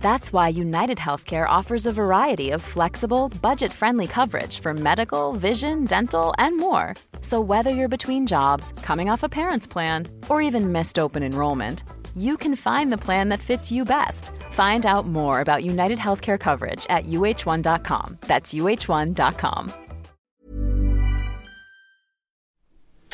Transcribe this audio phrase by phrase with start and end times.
[0.00, 5.84] That's why United Healthcare offers a variety of flexible, budget friendly coverage for medical, vision,
[5.84, 6.94] dental, and more.
[7.20, 11.84] So, whether you're between jobs, coming off a parent's plan, or even missed open enrollment,
[12.16, 14.30] you can find the plan that fits you best.
[14.52, 18.18] Find out more about United Healthcare coverage at uh1.com.
[18.22, 19.70] That's uh1.com.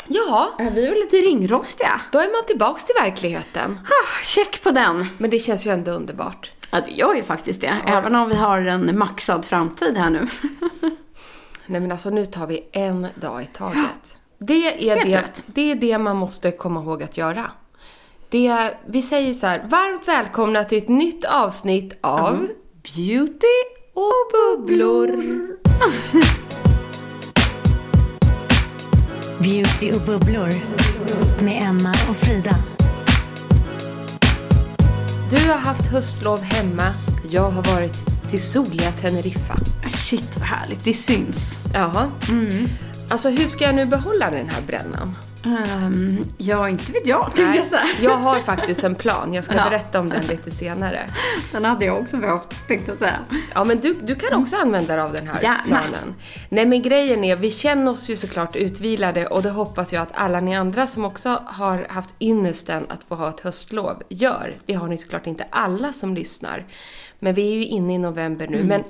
[0.09, 2.01] Ja, Ja, vi är väl lite ringrostiga.
[2.13, 3.79] då är man tillbaks till verkligheten.
[3.85, 5.07] Ah, check på den.
[5.19, 6.53] Men det känns ju ändå underbart.
[6.71, 7.77] Ja, det gör ju faktiskt det.
[7.87, 10.27] Även om vi har en maxad framtid här nu.
[11.67, 14.19] Nej men alltså nu tar vi en dag i taget.
[14.39, 17.51] Det är det, det är det man måste komma ihåg att göra.
[18.29, 22.49] Det, vi säger så här, varmt välkomna till ett nytt avsnitt av
[22.95, 23.47] Beauty
[23.95, 25.07] och bubblor.
[29.39, 30.51] Beauty och bubblor
[31.45, 32.76] med Emma och Frida.
[35.31, 36.93] Du har haft höstlov hemma,
[37.31, 37.97] jag har varit
[38.31, 39.59] till soliga Teneriffa.
[39.87, 41.61] Ah, Shit vad härligt, det syns.
[41.75, 42.11] Jaha.
[43.09, 45.15] Alltså hur ska jag nu behålla den här brännan?
[45.47, 47.83] Um, ja, inte vet jag tänkte jag säga.
[48.01, 49.35] jag har faktiskt en plan.
[49.35, 49.65] Jag ska Ja.
[49.65, 51.07] berätta om den lite senare.
[51.53, 53.19] Den hade jag också behövt tänkte jag säga.
[53.55, 55.63] Ja, men du, du kan också använda dig av den här Gärna.
[55.67, 56.15] planen.
[56.49, 60.13] Nej, men grejen är, vi känner oss ju såklart utvilade och det hoppas jag att
[60.15, 64.57] alla ni andra som också har haft ynnesten att få ha ett höstlov gör.
[64.67, 66.67] Det har ni såklart inte alla som lyssnar.
[67.19, 68.63] Men vi är ju inne i november nu.
[68.63, 68.85] Men,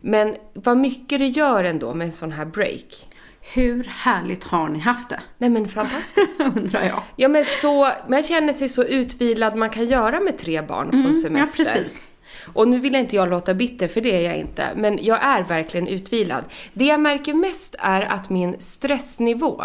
[0.00, 3.08] men vad mycket det gör ändå med en sån här break.
[3.52, 5.20] Hur härligt har ni haft det?
[5.38, 6.40] Nej men fantastiskt.
[6.56, 7.02] Undrar jag.
[7.16, 10.96] Ja men så, man känner sig så utvilad man kan göra med tre barn på
[10.96, 11.64] en Ja, semester.
[11.64, 12.08] precis.
[12.52, 14.66] Och nu vill inte jag låta bitter, för det är jag inte.
[14.76, 16.44] Men jag är verkligen utvilad.
[16.72, 19.64] Det jag märker mest är att min stressnivå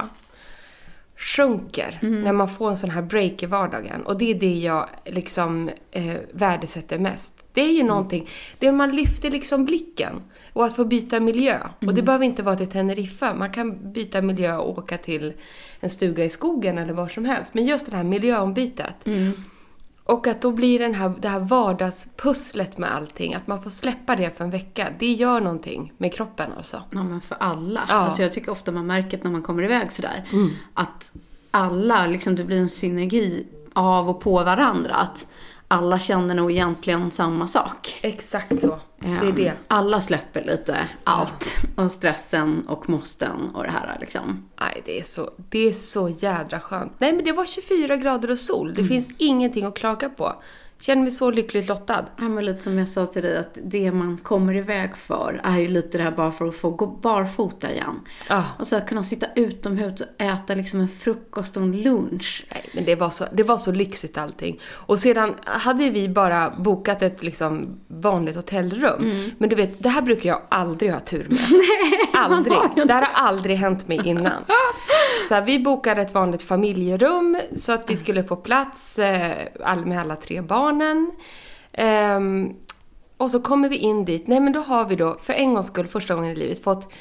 [1.17, 4.01] sjunker när man får en sån här break i vardagen.
[4.05, 7.45] Och det är det jag liksom eh, värdesätter mest.
[7.53, 8.29] Det är ju någonting,
[8.59, 10.21] det är man lyfter liksom blicken.
[10.53, 11.59] Och att få byta miljö.
[11.79, 13.33] Och det behöver inte vara till Teneriffa.
[13.33, 15.33] Man kan byta miljö och åka till
[15.79, 17.53] en stuga i skogen eller var som helst.
[17.53, 18.95] Men just det här miljöombytet.
[20.03, 24.15] Och att då blir den här, det här vardagspusslet med allting, att man får släppa
[24.15, 26.81] det för en vecka, det gör någonting med kroppen alltså.
[26.91, 27.85] Ja, men för alla.
[27.89, 27.93] Ja.
[27.93, 30.25] Alltså jag tycker ofta man märker när man kommer iväg sådär,
[30.73, 31.11] att
[31.51, 34.95] alla, liksom det blir en synergi av och på varandra.
[34.95, 35.27] Att
[35.73, 37.99] alla känner nog egentligen samma sak.
[38.01, 38.79] Exakt så.
[38.99, 39.53] Det är Ehm, det.
[39.67, 41.49] Alla släpper lite allt.
[41.75, 44.49] Och stressen och måsten och det här liksom.
[44.59, 46.91] Nej, det är, så, det är så jädra skönt.
[46.97, 48.73] Nej, men det var 24 grader och sol.
[48.73, 50.35] Det finns ingenting att klaga på.
[50.85, 52.05] Känner mig så lyckligt lottad.
[52.17, 55.57] Ja, men lite som jag sa till dig, att det man kommer iväg för är
[55.57, 57.99] ju lite det här bara för att få gå barfota igen.
[58.29, 58.43] Ja.
[58.59, 62.45] Och så kunna sitta utomhus och äta liksom en frukost och en lunch.
[62.51, 64.59] Nej, men det var, så, det var så lyxigt allting.
[64.65, 69.31] Och sedan hade vi bara bokat ett liksom vanligt hotellrum.
[69.37, 71.39] Men du vet, det här brukar jag aldrig ha tur med.
[72.13, 72.57] aldrig.
[72.57, 74.43] har ju Det här har aldrig hänt mig innan.
[75.27, 79.31] Så här, vi bokade ett vanligt familjerum så att vi skulle få plats eh,
[79.63, 80.41] all, med alla tre
[80.73, 81.11] barnen.
[81.73, 82.53] Ehm,
[83.17, 84.27] och så kommer vi in dit.
[84.27, 86.93] Nej men då har vi då, för en gångs skull, första gången i livet, fått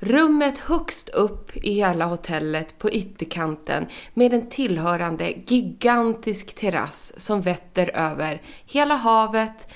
[0.00, 7.96] rummet högst upp i hela hotellet på ytterkanten med en tillhörande gigantisk terrass som vetter
[7.96, 9.68] över hela havet,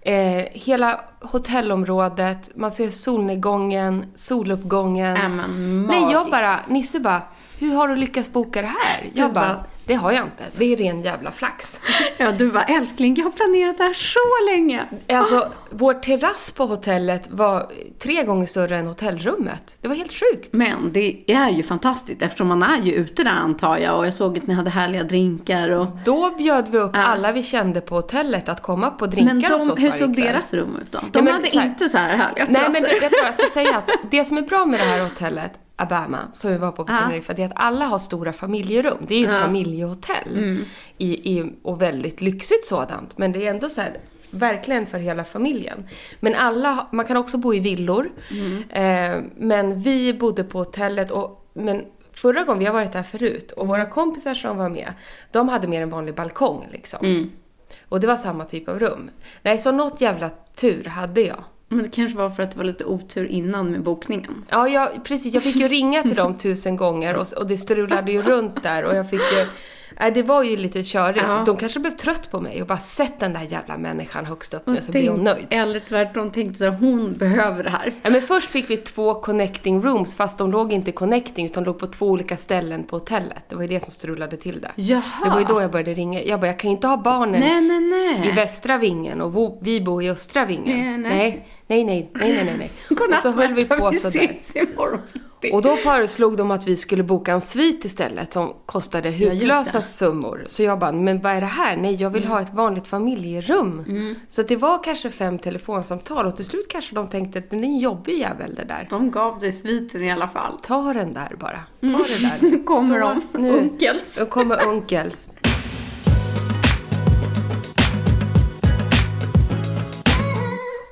[0.00, 5.16] eh, hela hotellområdet, man ser solnedgången, soluppgången.
[5.16, 7.22] Ja, men Nej, jag bara, Nisse bara,
[7.58, 9.10] hur har du lyckats boka det här?
[9.14, 10.44] Jag bara, Det har jag inte.
[10.56, 11.80] Det är ren jävla flax.
[12.18, 14.82] Ja, du bara älskling, jag har planerat det här så länge.
[15.08, 19.76] Alltså, vår terrass på hotellet var tre gånger större än hotellrummet.
[19.80, 20.48] Det var helt sjukt.
[20.52, 24.14] Men det är ju fantastiskt eftersom man är ju ute där antar jag och jag
[24.14, 25.86] såg att ni hade härliga drinkar och...
[26.04, 29.66] Då bjöd vi upp alla vi kände på hotellet att komma på drinkar Men hos
[29.66, 30.26] de, oss hur såg kväll.
[30.26, 31.00] deras rum ut då?
[31.12, 33.00] De men hade så här- inte så här härliga Nej men terrasser.
[33.10, 33.76] du vad jag ska säga?
[33.76, 35.52] Att det som är bra med det här hotellet,
[35.82, 36.98] Abama, som vi var på på Ja.
[36.98, 38.98] Teneriffa, det är att alla har stora familjerum.
[39.08, 40.36] Det är ju ett familjehotell.
[40.36, 40.64] Mm.
[40.98, 43.18] I, i, och väldigt lyxigt sådant.
[43.18, 43.98] Men det är ändå så här,
[44.30, 45.88] verkligen för hela familjen.
[46.20, 48.10] Men alla, man kan också bo i villor.
[48.30, 48.62] Mm.
[48.70, 53.52] Eh, men vi bodde på hotellet och, men förra gången, vi har varit där förut,
[53.52, 54.92] och våra kompisar som var med,
[55.32, 57.06] de hade mer en vanlig balkong liksom.
[57.06, 57.30] Mm.
[57.88, 59.10] Och det var samma typ av rum.
[59.42, 61.44] Nej, så något jävla tur hade jag.
[61.72, 64.44] Men det kanske var för att det var lite otur innan med bokningen.
[64.48, 65.34] Ja, jag, precis.
[65.34, 68.84] Jag fick ju ringa till dem tusen gånger och, och det strulade ju runt där
[68.84, 69.46] och jag fick ju...
[70.00, 71.24] Nej, det var ju lite körigt.
[71.28, 71.42] Ja.
[71.46, 74.66] De kanske blev trött på mig och bara sett den där jävla människan högst upp
[74.66, 75.46] nu så blir hon nöjd.
[75.50, 77.94] Eller tvärtom tänkte så här, hon behöver det här.
[78.02, 81.78] Ja, men först fick vi två connecting rooms fast de låg inte connecting utan låg
[81.78, 83.44] på två olika ställen på hotellet.
[83.48, 84.70] Det var ju det som strulade till det.
[84.74, 85.02] Jaha.
[85.24, 86.22] Det var ju då jag började ringa.
[86.22, 88.28] Jag bara, jag kan ju inte ha barnen Nej, nej, nej.
[88.28, 90.78] i västra vingen och vi bor i östra vingen.
[90.78, 91.46] Nej, nej.
[91.66, 92.70] nej, nej, nej, nej, nej.
[92.90, 94.32] Och så höll vi på vi sådär.
[94.34, 95.00] ses imorgon.
[95.52, 100.42] Och då föreslog de att vi skulle boka en svit istället som kostade hutlösa summor.
[100.46, 101.76] Så jag bara, men vad är det här?
[101.76, 103.84] Nej, jag vill ha ett vanligt familjerum.
[103.88, 104.14] Mm.
[104.28, 107.62] Så det var kanske fem telefonsamtal och till slut kanske de tänkte att det är
[107.62, 108.86] en jobbig jävel det där.
[108.90, 110.58] De gav dig sviten i alla fall.
[110.62, 111.60] Ta den där bara.
[111.80, 112.38] Ta det där.
[112.40, 112.64] Nu Mm.
[112.64, 113.46] kommer Så, de.
[113.50, 114.18] Unkels.
[114.18, 115.30] Nu kommer unkels.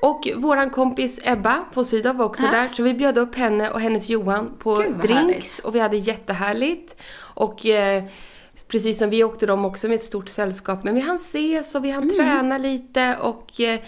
[0.03, 3.81] Och våran kompis Ebba von Sydow var också där, så vi bjöd upp henne och
[3.81, 5.59] hennes Johan på drinks härligt.
[5.65, 6.97] och vi hade jättehärligt.
[7.19, 8.05] Och eh,
[8.69, 11.85] precis som vi åkte de också med ett stort sällskap, men vi hann ses och
[11.85, 12.03] vi Mm.
[12.09, 13.81] hann träna lite och eh,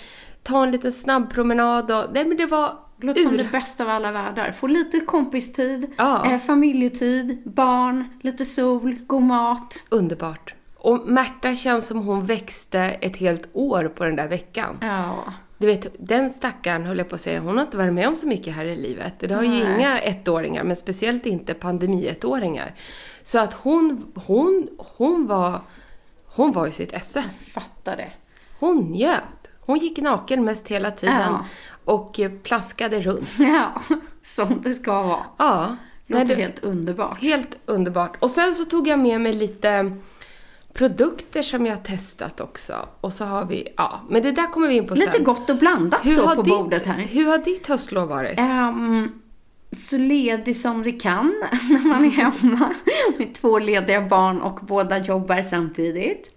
[0.43, 3.91] ta en liten snabb promenad och nej men det var låter som det bästa av
[3.91, 4.53] alla världar.
[4.53, 6.33] Få lite kompistid, Ja.
[6.33, 9.85] eh, familjetid, barn, lite sol, god mat.
[9.89, 10.55] underbart.
[10.77, 14.79] Och Märta känns som hon växte ett helt år på den där veckan.
[14.81, 15.15] Ja.
[15.63, 18.15] Du vet, den stackaren höll jag på att säga, hon har inte varit med om
[18.15, 19.15] så mycket här i livet.
[19.19, 19.61] Det har ju Nej.
[19.79, 22.75] inga ettåringar, men speciellt inte pandemi-ettåringar.
[23.23, 25.61] Så att hon, hon, hon var,
[26.27, 27.25] hon var i sitt esse.
[27.55, 28.13] Fattar det.
[28.59, 29.23] Hon njöt.
[29.61, 31.45] Hon gick naken mest hela tiden Ja.
[31.85, 33.29] och plaskade runt.
[33.39, 33.83] Ja,
[34.23, 35.25] som det ska vara.
[35.37, 35.77] Ja,
[36.07, 37.21] låter nej, det- helt underbart.
[37.23, 38.17] Helt underbart.
[38.21, 39.97] Och sen så tog jag med mig lite
[40.73, 42.89] produkter som jag har testat också.
[43.01, 45.07] Och så har vi, ja, men det där kommer vi in på sen.
[45.07, 46.99] Lite gott och blandat står på ditt, bordet här.
[46.99, 48.39] Hur har ditt höstlov varit?
[48.39, 49.13] Ehm,
[49.77, 51.27] så ledig som det kan
[51.71, 52.75] när man är hemma
[53.19, 56.31] med två lediga barn och båda jobbar samtidigt.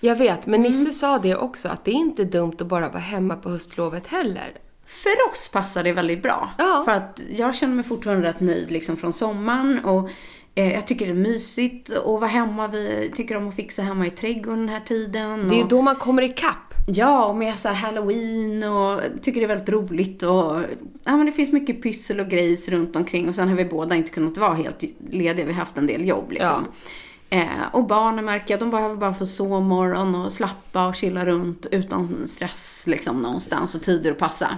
[0.00, 0.72] Jag vet, men Mm.
[0.72, 4.06] Nisse sa det också, att det är inte dumt att bara vara hemma på höstlovet
[4.06, 4.52] heller.
[4.86, 6.50] För oss passar det väldigt bra.
[6.58, 6.82] Ja.
[6.84, 10.10] För att jag känner mig fortfarande rätt nöjd liksom från sommaren och
[10.54, 12.68] jag tycker det är mysigt att vara hemma.
[12.68, 15.48] Vi tycker om att fixa hemma i trädgården den här tiden.
[15.48, 16.74] Det är då man kommer ikapp.
[16.86, 20.60] Ja, och med så här halloween och tycker det är väldigt roligt och
[21.04, 23.94] ja men det finns mycket pyssel och grejs runt omkring och sen har vi båda
[23.94, 25.46] inte kunnat vara helt lediga.
[25.46, 26.64] Vi har haft en del jobb liksom.
[27.30, 31.66] Eh, och barnen märker jag, de behöver bara få sovmorgon och slappa och chilla runt
[31.70, 34.48] utan stress liksom någonstans och tider att passa.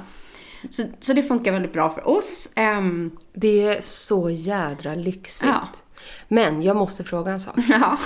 [0.71, 2.51] Så, så det funkar väldigt bra för oss.
[2.55, 5.51] Ehm, Det är så jädra lyxigt.
[5.53, 5.69] Ja.
[6.29, 7.55] Men jag måste fråga en sak.
[7.69, 7.99] ja.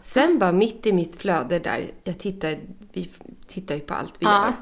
[0.00, 2.58] Sen bara mitt i mitt flöde där, jag tittar,
[2.92, 3.10] vi
[3.48, 4.44] tittar ju på allt vi Ja.
[4.44, 4.52] gör.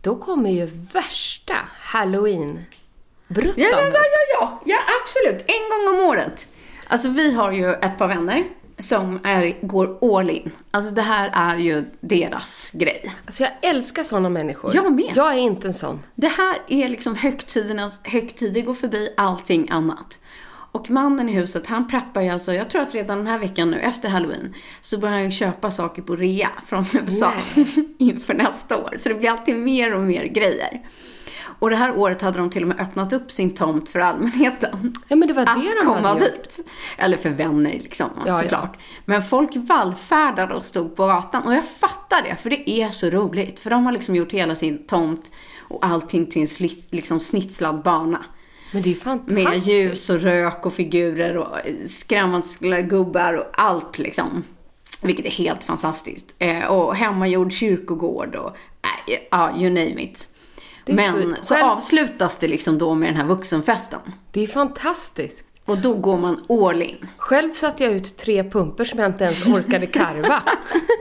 [0.00, 5.44] Då kommer ju värsta halloween-bruttan Ja, ja, ja, ja, ja, ja, absolut.
[5.46, 6.48] En gång om året.
[6.88, 8.44] Alltså vi har ju ett par vänner
[8.78, 10.50] som är, går all in.
[10.70, 13.14] Alltså det här är ju deras grej.
[13.26, 14.76] Alltså jag älskar sådana människor.
[14.76, 15.12] Jag med.
[15.14, 16.00] Jag är inte en sån.
[16.14, 20.18] Det här är liksom högtidernas högtider går förbi allting annat.
[20.74, 23.70] Och mannen i huset, han preppar ju alltså, jag tror att redan den här veckan
[23.70, 27.32] nu, efter halloween, så börjar han köpa saker på rea från USA
[27.98, 28.94] inför nästa år.
[28.98, 30.80] Så det blir alltid mer och mer grejer.
[31.58, 34.94] Och det här året hade de till och med öppnat upp sin tomt för allmänheten.
[35.08, 36.60] Ja, men det var att det de komma hade dit.
[36.98, 38.76] Eller för vänner liksom, Ja, såklart.
[39.04, 41.42] Men folk vallfärdade och stod på gatan.
[41.42, 43.60] Och jag fattar det, för det är så roligt.
[43.60, 47.82] För de har liksom gjort hela sin tomt och allting till en slit, liksom snitslad
[47.82, 48.24] bana.
[48.74, 49.44] Men det är ju fantastiskt.
[49.48, 51.56] Med ljus och rök och figurer och
[51.88, 54.44] skrämselgubbar gubbar och allt liksom.
[55.02, 56.34] Vilket är helt fantastiskt.
[56.38, 60.28] Eh, och hemmagjord kyrkogård och äh, ja, you name it.
[60.86, 64.00] Är Men så- så, avslutas det liksom då med den här vuxenfesten.
[64.32, 65.44] Det är fantastiskt.
[65.64, 66.96] Och då går man all in.
[67.16, 70.42] Själv satte jag ut tre pumper som jag inte ens orkade karva.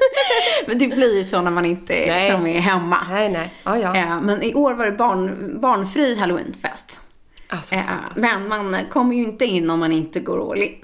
[0.68, 2.24] Men det blir ju så när man inte Nej.
[2.30, 2.98] liksom är hemma.
[3.10, 3.54] nej, nej.
[3.64, 3.96] Ja, ja.
[3.96, 7.00] Eh, Men i år var det barn, barnfri halloweenfest.
[7.58, 8.22] Alltså, Eh, fantastiskt.
[8.22, 10.76] Men man kommer ju inte in om man inte går all in.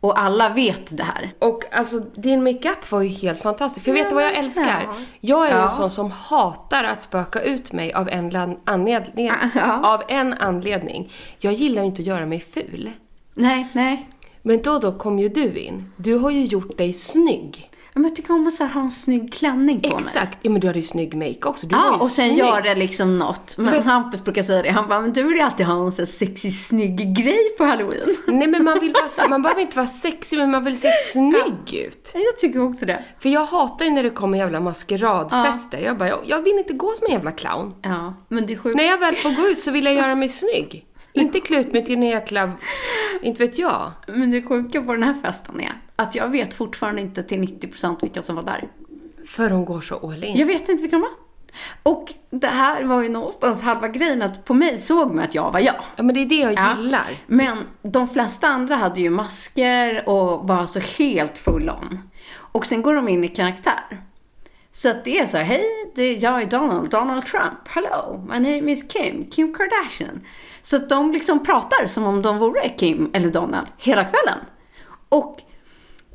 [0.00, 1.32] Och alla vet det här.
[1.38, 3.84] Och alltså din makeup var ju helt fantastisk.
[3.84, 4.88] För Ja, vet du vad jag älskar?
[5.20, 5.62] Jag är ju Ja.
[5.62, 9.80] en sån som hatar att spöka ut mig av en, anledning, Ja.
[9.94, 11.12] av en anledning.
[11.38, 12.90] Jag gillar inte att göra mig ful.
[13.34, 14.08] Nej, nej.
[14.42, 15.92] Men då då kom ju du in.
[15.96, 17.70] Du har ju gjort dig snygg.
[17.98, 19.98] Men jag tycker om att så här, ha en snygg klänning på mig.
[20.06, 20.38] Exakt.
[20.42, 21.66] Ja men du hade ju snygg make också.
[21.66, 22.38] Du Ja, och sen snygg.
[22.38, 23.58] gör det liksom något.
[23.58, 24.70] Men Hampus brukar säga det.
[24.70, 28.16] Han bara, men du vill ju alltid ha en sån sexig, snygg grej på halloween.
[28.26, 31.74] Nej men man, vill vara, man behöver inte vara sexig men man vill se snygg
[31.74, 32.10] ut.
[32.14, 33.04] Jag tycker också det.
[33.20, 35.78] För jag hatar ju när det kommer jävla maskeradfester.
[35.78, 37.74] Jag bara, jag, jag vill inte gå som en jävla clown.
[37.82, 38.76] Ja, men det är sjukt.
[38.76, 40.84] När jag väl får gå ut så vill jag göra mig snygg.
[41.12, 42.52] Inte klä ut mig till en jäkla...
[43.22, 43.90] Inte vet jag.
[44.06, 47.96] Men det sjuka på den här festen är att jag vet fortfarande inte till 90%
[48.00, 48.68] vilka som var där.
[49.26, 50.36] För hon går så all in.
[50.36, 51.10] Jag vet inte vilka de var.
[51.82, 55.52] Och det här var ju någonstans halva grejen att på mig såg man att jag
[55.52, 55.74] var jag.
[55.96, 56.74] Ja men det är det jag Ja.
[56.76, 57.06] gillar.
[57.26, 62.10] Men de flesta andra hade ju masker och var så helt full on.
[62.36, 64.02] Och sen går de in i karaktär.
[64.70, 65.64] Så att det är så här, hej,
[65.94, 70.20] det är jag är Donald, Donald Trump, hello, my name is Kim, Kim Kardashian.
[70.62, 74.38] Så att de liksom pratar som om de vore Kim eller Donald hela kvällen.
[75.08, 75.36] Och,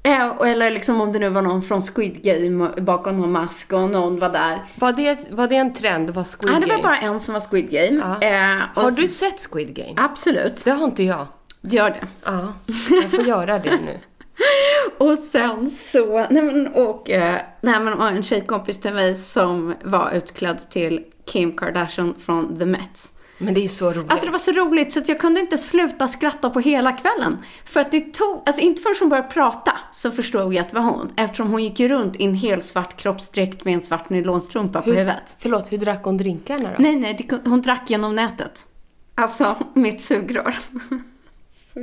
[0.03, 4.19] eller liksom om det nu var någon från Squid Game bakom någon mask och någon
[4.19, 4.63] var där.
[4.79, 6.09] Var det, var det en trend?
[6.09, 6.83] Var Squid Ja, det var Game?
[6.83, 8.17] bara en som var Squid Game.
[8.21, 8.27] Ja.
[8.27, 9.93] Eh, Har så- du sett Squid Game?
[9.97, 11.27] Absolut, Det har inte jag.
[11.61, 12.07] gör det.
[12.25, 12.53] Ja,
[13.01, 13.99] jag får göra det nu.
[14.97, 19.73] Och sen så, nej men, och, eh, nej men och en tjejkompis till mig som
[19.83, 23.12] var utklädd till Kim Kardashian från The Met.
[23.37, 24.11] Men det är så roligt.
[24.11, 27.37] Alltså det var så roligt så att jag kunde inte sluta skratta på hela kvällen.
[27.65, 30.75] För att det tog, alltså inte förrän hon började prata så förstod jag att det
[30.75, 31.13] var hon.
[31.15, 34.89] Eftersom hon gick ju runt i en hel svart kroppsdräkt med en svart nylonstrumpa på
[34.89, 35.35] hur, huvudet.
[35.37, 36.75] förlåt, hur drack hon drinkarna då?
[36.79, 38.67] Nej, nej, det, hon drack genom nätet.
[39.15, 40.59] Alltså, med ett sugrör.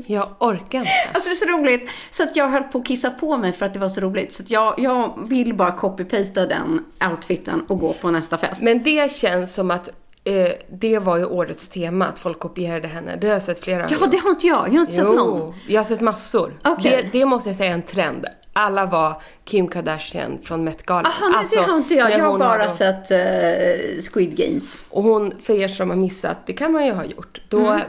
[0.06, 0.90] Jag orkar inte.
[1.14, 1.90] Alltså det är så roligt.
[2.10, 4.32] Så att jag höll på att kissa på mig för att det var så roligt.
[4.32, 8.62] Så att jag, jag vill bara copy-pasta den outfiten och gå på nästa fest.
[8.62, 9.88] Men det känns som att
[10.24, 13.16] eh, det var ju årets tema, att folk kopierade henne.
[13.20, 14.10] Det har jag sett flera Ja, gånger.
[14.10, 14.68] det har inte jag.
[14.68, 15.54] Jag har inte sett någon.
[15.68, 16.60] jag har sett massor.
[16.64, 17.08] Okej.
[17.12, 18.26] Det, det måste jag säga är en trend.
[18.52, 21.06] Alla var Kim Kardashian från Met-galan.
[21.06, 22.10] Aha, nej, Alltså, det har inte jag.
[22.10, 24.84] Jag har bara då- sett eh, Squid Games.
[24.90, 27.40] Och hon, för er som har missat, det kan man ju ha gjort.
[27.48, 27.80] Då Mm.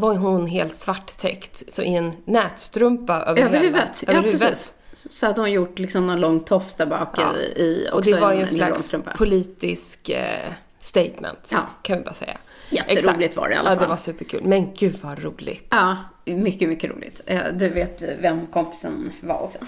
[0.00, 4.02] var hon helt svarttäckt, så i en nätstrumpa över, Över huvudet.
[4.02, 4.48] över ja, huvudet.
[4.48, 4.72] precis.
[4.92, 7.36] Så hade hon gjort liksom någon lång tofs där bak Ja.
[7.36, 10.50] i, i Och det var ju en en slags politisk eh,
[10.84, 11.58] statement, Ja.
[11.82, 12.36] kan vi bara säga.
[12.70, 13.36] Jätteroligt Exakt.
[13.36, 13.88] var det i alla Ja, det fall.
[13.88, 14.42] var superkul.
[14.44, 15.66] Men gud vad roligt.
[15.70, 17.20] Ja, mycket, mycket roligt.
[17.26, 19.58] Eh, Du vet vem kompisen var också.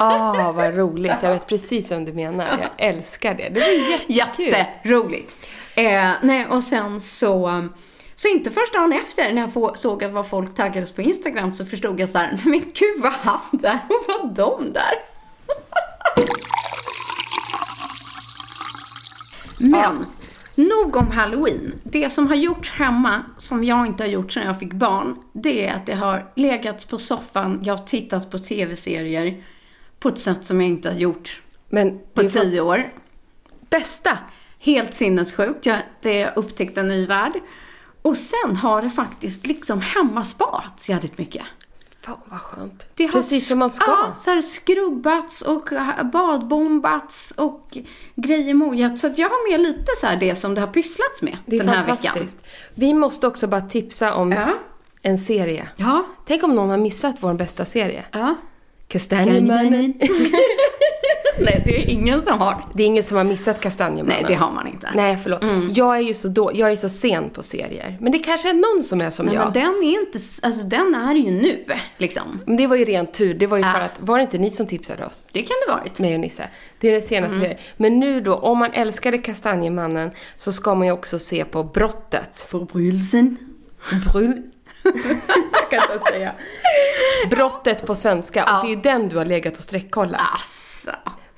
[0.00, 1.12] Ah, vad roligt.
[1.22, 2.46] Jag vet precis vad du menar.
[2.78, 3.48] Jag älskar det.
[3.48, 4.52] Det var jättekul.
[4.54, 5.48] Jätteroligt.
[5.74, 7.68] Eh, nej, och sen så...
[8.14, 12.00] Så inte första dagen efter när jag såg vad folk taggades på Instagram så förstod
[12.00, 14.94] jag så här, men gud vad han där och vad de där.
[19.58, 20.06] Men,
[20.54, 21.74] nog om halloween.
[21.82, 25.66] Det som har gjorts hemma, som jag inte har gjort sedan jag fick barn, det
[25.66, 29.44] är att det har legat på soffan, jag har tittat på tv-serier
[29.98, 32.92] på ett sätt som jag inte har gjort Men på tio år.
[33.70, 34.18] bästa.
[34.58, 35.66] Helt sinnessjukt.
[35.66, 37.32] Jag, det upptäckte en ny värld.
[38.02, 41.42] Och sen har det faktiskt liksom hemmaspats jävligt mycket.
[42.04, 42.86] Fan vad skönt.
[42.94, 43.90] Det har precis som man ska.
[43.90, 45.68] Ja, så här skrubbats och
[46.12, 47.78] badbombats och
[48.14, 48.98] grejer mojat.
[48.98, 51.60] Så att jag har med lite så det som det har pysslats med det är
[51.60, 52.16] den här fantastiskt.
[52.16, 52.50] veckan.
[52.74, 54.48] Vi måste också bara tipsa om Ja.
[55.02, 55.68] en serie.
[55.76, 56.06] Ja.
[56.26, 58.04] Tänk om någon har missat vår bästa serie.
[58.12, 58.34] Ja.
[58.88, 59.94] Kastanjemannen.
[61.44, 62.64] Nej, det är ingen som har.
[62.74, 64.16] Det är ingen som har missat Kastanjemannen.
[64.22, 64.90] Nej, det har man inte.
[64.94, 65.42] Nej, förlåt.
[65.74, 67.96] Jag är ju så, då, jag är så sen på serier.
[68.00, 69.44] Men det kanske är någon som är som Nej, jag.
[69.44, 71.64] men den är inte, alltså den är ju nu,
[71.98, 72.40] liksom.
[72.46, 73.34] Men det var ju ren tur.
[73.34, 73.72] Det var ju Ja.
[73.72, 75.22] för att, var det inte ni som tipsade oss?
[75.32, 75.98] Det kan det varit.
[75.98, 76.48] Mig och Nisse.
[76.80, 77.58] Det är den senaste serien.
[77.76, 82.46] Men nu då, om man älskade Kastanjemannen så ska man ju också se på Brottet.
[82.50, 83.36] Förbrytelsen.
[84.12, 84.42] Bryll.
[85.52, 86.32] jag kan inte säga.
[87.30, 88.44] Brottet på svenska.
[88.46, 88.60] Ja.
[88.60, 90.20] Och det är den du har legat och sträckkollat.
[90.40, 90.90] Asså.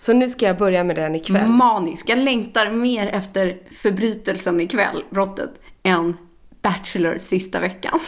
[0.04, 1.48] Så nu ska jag börja med den ikväll.
[1.48, 2.08] Manisk.
[2.08, 5.50] Jag längtar mer efter förbrytelsen ikväll, brottet,
[5.82, 6.16] än
[6.62, 8.00] Bachelor sista veckan.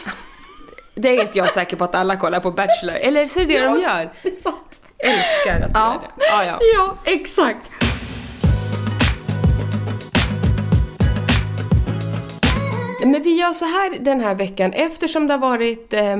[0.95, 2.95] Det är inte jag säker på att alla kollar på Bachelor.
[2.95, 4.13] Eller så är det det de gör.
[4.23, 4.81] Det är sant.
[4.97, 5.79] Älskar att Ja.
[5.89, 6.25] göra det.
[6.29, 6.59] Ja, ja.
[6.75, 7.69] Ja, exakt.
[12.99, 14.73] Men vi gör så här den här veckan.
[14.73, 16.19] Eftersom det har varit, eh,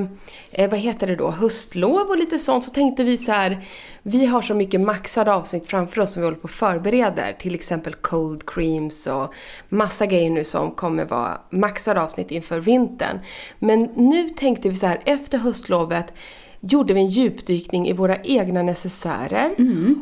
[0.52, 3.64] eh, vad heter det då, höstlov och lite sånt så tänkte vi så här.
[4.02, 7.36] Vi har så mycket maxade avsnitt framför oss som vi håller på och förbereder.
[7.38, 9.34] Till exempel cold creams och
[9.68, 13.18] massa grejer nu som kommer vara maxade avsnitt inför vintern.
[13.58, 16.12] Men nu tänkte vi så här, efter höstlovet
[16.60, 19.54] gjorde vi en djupdykning i våra egna necessärer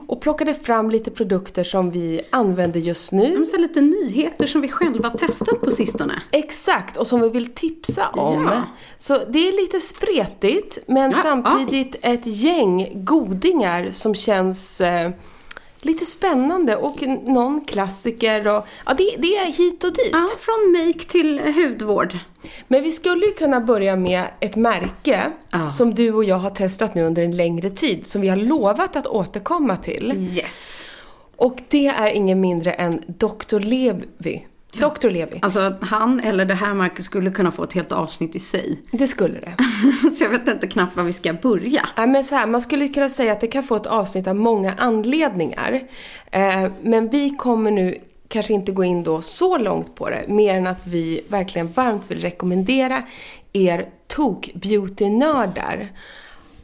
[0.06, 3.46] och plockade fram lite produkter som vi använder just nu.
[3.46, 6.22] Så lite nyheter som vi själva testat på sistone.
[6.30, 8.44] Exakt, och som vi vill tipsa om.
[8.44, 8.62] Ja.
[8.98, 15.10] Så det är lite spretigt, men Ja, samtidigt ett gäng godingar som känns eh,
[15.87, 20.09] lite spännande och någon klassiker och ja, det, det är hit och dit.
[20.12, 22.19] Ja, från make till hudvård.
[22.69, 25.71] Men vi skulle ju kunna börja med ett märke Ja.
[25.71, 28.97] som du och jag har testat nu under en längre tid, som vi har lovat
[28.97, 30.12] att återkomma till.
[30.37, 30.88] Yes.
[31.37, 33.61] Och det är ingen mindre än Dr.
[33.61, 34.47] Levi.
[34.73, 35.11] Dr.
[35.11, 35.38] Levi.
[35.42, 38.82] Alltså han eller det här märket skulle kunna få ett helt avsnitt i sig.
[38.90, 39.56] Det skulle det.
[40.16, 41.88] Så jag vet inte knappt var vi ska börja.
[41.96, 44.37] Ja, men så här, man skulle kunna säga att det kan få ett avsnitt av
[44.37, 45.80] många anledningar.
[46.30, 50.54] Eh, men vi kommer nu kanske inte gå in då så långt på det, mer
[50.54, 53.02] än att vi verkligen varmt vill rekommendera
[53.52, 55.88] er tok-beauty-nördar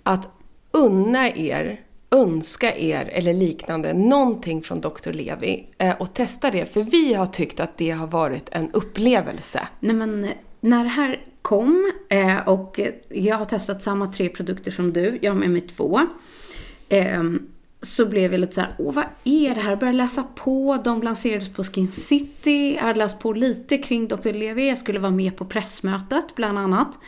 [0.03, 0.29] att
[0.71, 1.81] unna er,
[2.13, 5.13] önska er eller liknande någonting från Dr.
[5.13, 9.69] Levi eh, och testa det, för vi har tyckt att det har varit en upplevelse.
[9.81, 14.29] Nej men eh, när det här kom eh, och eh, jag har testat samma tre
[14.29, 16.01] produkter som du, jag har med mig två.
[16.89, 17.23] Eh,
[17.83, 19.71] så blev jag lite såhär, åh vad är det här?
[19.71, 24.09] Jag började läsa på, de lanserades på Skin City, jag hade läst på lite kring
[24.09, 24.33] Dr.
[24.33, 26.99] Levi, jag skulle vara med på pressmötet bland annat.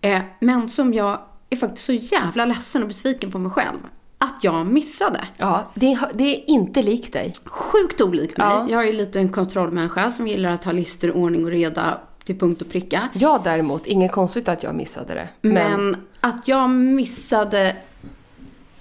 [0.00, 1.20] Eh, men som jag
[1.50, 3.78] är faktiskt så jävla ledsen och besviken på mig själv,
[4.24, 5.28] att jag missade.
[5.36, 7.34] Ja, det, det är inte likt dig.
[7.44, 8.46] Sjukt olik mig.
[8.46, 8.66] Ja.
[8.70, 12.38] Jag är ju lite en kontrollmänniska som gillar att ha listor, ordning och reda till
[12.38, 13.08] punkt och pricka.
[13.12, 15.28] Jag däremot, inget konstigt att jag missade det.
[15.40, 17.76] Men, att jag missade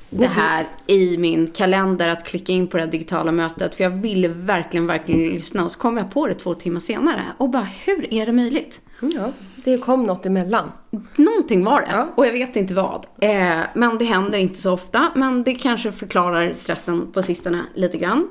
[0.09, 3.75] det här i min kalender att klicka in på det digitala mötet.
[3.75, 5.65] För jag ville verkligen, verkligen lyssna.
[5.65, 7.23] Och så kom jag på det två timmar senare.
[7.37, 8.81] Och bara, hur är det möjligt?
[9.01, 9.31] Ja,
[9.71, 10.71] det kom något emellan.
[11.15, 11.87] Någonting var det.
[11.91, 12.07] Ja.
[12.15, 13.05] Och jag vet inte vad.
[13.21, 15.11] Eh, men det händer inte så ofta.
[15.15, 18.27] Men det kanske förklarar stressen på sistone lite grann.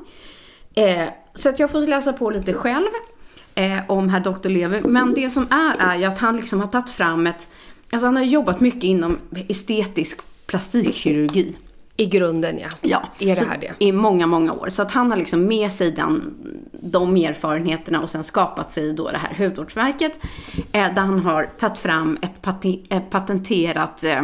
[0.75, 2.89] Eh, så att jag fått läsa på lite själv
[3.55, 4.49] eh, om herr Dr.
[4.49, 4.81] Levi.
[4.85, 7.49] Men det som är, är ju att han liksom har tagit fram ett...
[7.91, 11.57] Alltså han har jobbat mycket inom estetisk plastikkirurgi.
[12.01, 12.69] I grunden, ja.
[12.81, 13.85] Ja, Är det här det?
[13.85, 14.69] I många, många år.
[14.69, 16.35] Så att han har liksom med sig den,
[16.73, 20.13] de erfarenheterna och sen skapat sig då det här hudvårdsverket.
[20.73, 24.19] Eh, där han har tagit fram ett pati- eh, patenterat eh,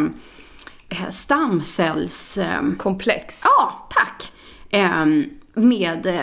[0.88, 2.38] eh, stamcells...
[2.38, 3.42] Eh, Komplex.
[3.44, 4.32] ja, tack!
[4.70, 5.06] Eh,
[5.54, 6.06] med...
[6.06, 6.20] Eh,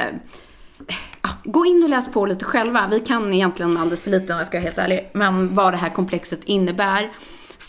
[1.22, 2.88] ja, gå in och läs på lite själva.
[2.92, 5.10] Vi kan egentligen alldeles för lite om jag ska vara helt ärlig.
[5.14, 7.12] Men vad det här komplexet innebär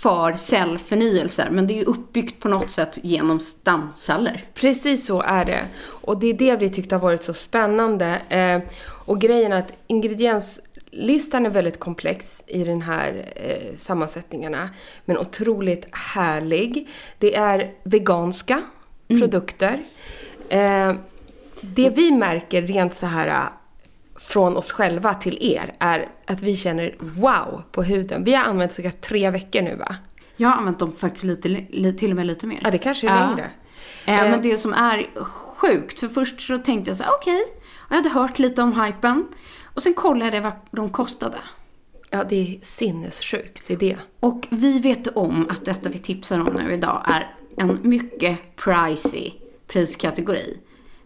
[0.03, 1.49] för cellförnyelser.
[1.51, 4.45] Men det är ju uppbyggt på något sätt genom stamceller.
[4.55, 5.65] Precis så är det.
[5.85, 8.19] Och det är det vi tyckte har varit så spännande.
[8.29, 14.71] Eh, och grejen är att ingredienslistan är väldigt komplex i den här eh, sammansättningarna.
[15.05, 16.89] Men otroligt härlig.
[17.19, 18.63] Det är veganska
[19.09, 19.81] produkter.
[20.49, 20.93] Eh,
[21.61, 23.49] det vi märker rent så här
[24.33, 28.25] från oss själva till er är att vi känner wow på huden.
[28.25, 29.97] Vi har använt cirka tre veckor nu va?
[30.37, 32.61] Jag har använt dem faktiskt lite, li, till och med lite mer.
[32.65, 33.45] Ja, det kanske är längre.
[33.45, 33.51] Eh,
[34.05, 34.31] Eh.
[34.31, 35.25] Men det som är
[35.57, 37.43] sjukt, för först så tänkte jag så okej,
[37.77, 39.27] och jag hade hört lite om hypen.
[39.65, 41.39] Och sen kollade jag vad de kostade.
[42.11, 43.67] Ja, det är sinnessjukt.
[43.67, 43.97] Det är det.
[44.21, 49.33] Och vi vet om att detta vi tipsar om nu idag är en mycket pricey
[49.67, 50.59] priskategori.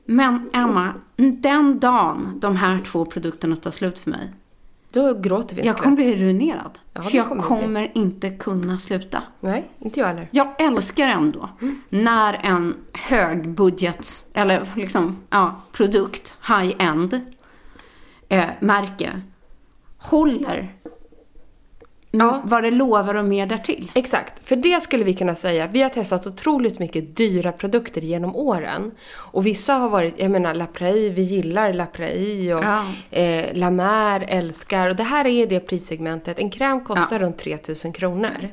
[0.07, 4.33] Men Emma, den dagen de här två produkterna tar slut för mig,
[4.91, 6.79] Då gråter vi jag kommer bli ruinerad.
[6.93, 9.23] Ja, för jag kommer kommer, inte kunna sluta.
[9.41, 10.29] Nej, inte jag heller.
[10.31, 11.49] Jag älskar ändå
[11.89, 17.21] när en högbudget, eller liksom, ja, produkt, high-end,
[18.29, 19.21] eh, märke,
[19.99, 20.76] håller
[22.19, 22.41] Ja.
[22.45, 23.93] vad det lovar och mer därtill.
[23.95, 25.67] Exakt, för det skulle vi kunna säga.
[25.67, 28.93] Vi har testat otroligt mycket dyra produkter genom åren.
[29.15, 32.85] Och vissa har varit, jag menar La Prairie, vi gillar La Prairie och Ja.
[33.11, 34.89] eh, La Mer älskar.
[34.91, 36.39] Och det här är det prissegmentet.
[36.39, 37.19] En kräm kostar Ja.
[37.19, 38.49] runt 3000 kronor.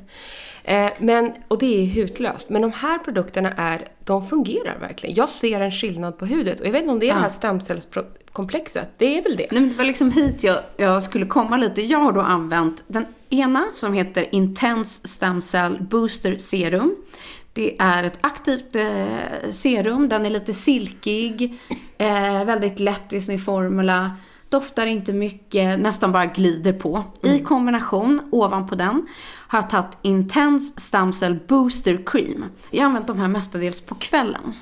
[0.64, 2.50] Eh, men, och det är hutlöst.
[2.50, 5.16] Men de här produkterna är, de fungerar verkligen.
[5.16, 6.56] Jag ser en skillnad på huden.
[6.60, 8.90] Och jag vet inte om det är det här stamcellskomplexet.
[8.98, 9.52] Det är väl det.
[9.52, 11.82] Nej, men det var liksom hit jag, jag skulle komma lite.
[11.82, 16.96] Jag har då använt den ena som heter Intense Stem Cell Booster Serum.
[17.54, 21.60] Det är ett aktivt eh, serum, den är lite silkig,
[21.98, 24.12] eh, väldigt lätt i sin formula.
[24.50, 27.04] doftar inte mycket, nästan bara glider på.
[27.22, 29.06] I kombination, ovanpå den,
[29.54, 32.46] har jag tagit Intense Stem Cell Booster Cream.
[32.72, 34.54] Jag har använt de här mestadels på kvällen,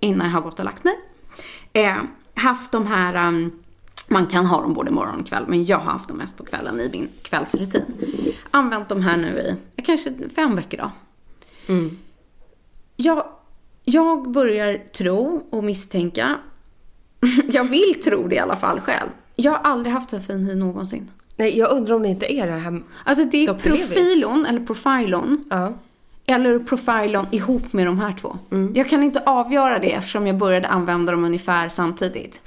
[0.00, 0.94] innan jag har gått och lagt mig.
[1.72, 1.96] Eh,
[2.34, 3.62] haft de här, um,
[4.08, 6.44] man kan ha dem både morgon och kväll, men jag har haft dem mest på
[6.44, 7.84] kvällen i min kvällsrutin.
[8.50, 10.90] Använt de här nu i kanske fem veckor då.
[12.96, 13.26] Jag,
[13.84, 16.38] jag börjar tro och misstänka,
[17.48, 19.10] jag vill tro det i alla fall själv.
[19.36, 21.10] Jag har aldrig haft så fin hy någonsin.
[21.36, 22.82] Nej, jag undrar om det inte är det här...
[23.04, 23.54] Alltså det är.
[23.54, 25.72] Profilon, eller Profilon, Ja.
[26.26, 28.38] eller Profilon ihop med de här två.
[28.74, 32.40] Jag kan inte avgöra det eftersom jag började använda dem ungefär samtidigt.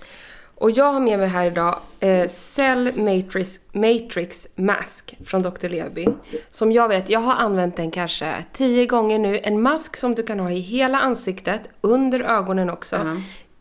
[0.56, 5.70] Och jag har med mig här idag eh, Cell Matrix, Matrix Mask från Dr.
[5.70, 6.08] Levi.
[6.52, 9.40] Som jag vet, jag har använt den kanske tio gånger nu.
[9.44, 12.96] En mask som du kan ha i hela ansiktet, under ögonen också.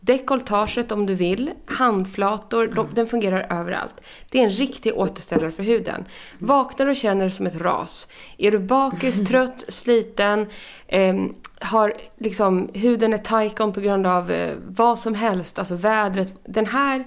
[0.07, 3.95] Dekolletaget om du vill, handflator, de, den fungerar överallt.
[4.29, 6.05] Det är en riktig återställare för huden.
[6.39, 8.07] Vaknar och känner som ett ras.
[8.37, 10.47] Är du bakis, trött, sliten,
[10.87, 16.33] ehm, har liksom huden är tajkon på grund av eh, vad som helst, alltså vädret.
[16.45, 17.05] Den här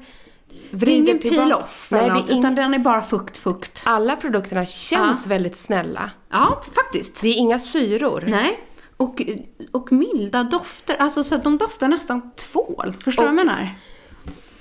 [0.70, 1.42] vrider ingen tillbaka.
[1.42, 3.82] peel-off Nej, eller det något, är ing- utan den är bara fukt-fukt.
[3.86, 6.10] Alla produkterna känns väldigt snälla.
[6.30, 7.20] Ja, faktiskt.
[7.20, 8.24] Det är inga syror.
[8.28, 8.60] Nej.
[9.00, 9.22] Och,
[9.70, 10.96] och milda dofter.
[10.98, 12.94] Alltså så att de doftar nästan tvål.
[13.04, 13.78] Förstår du vad jag menar?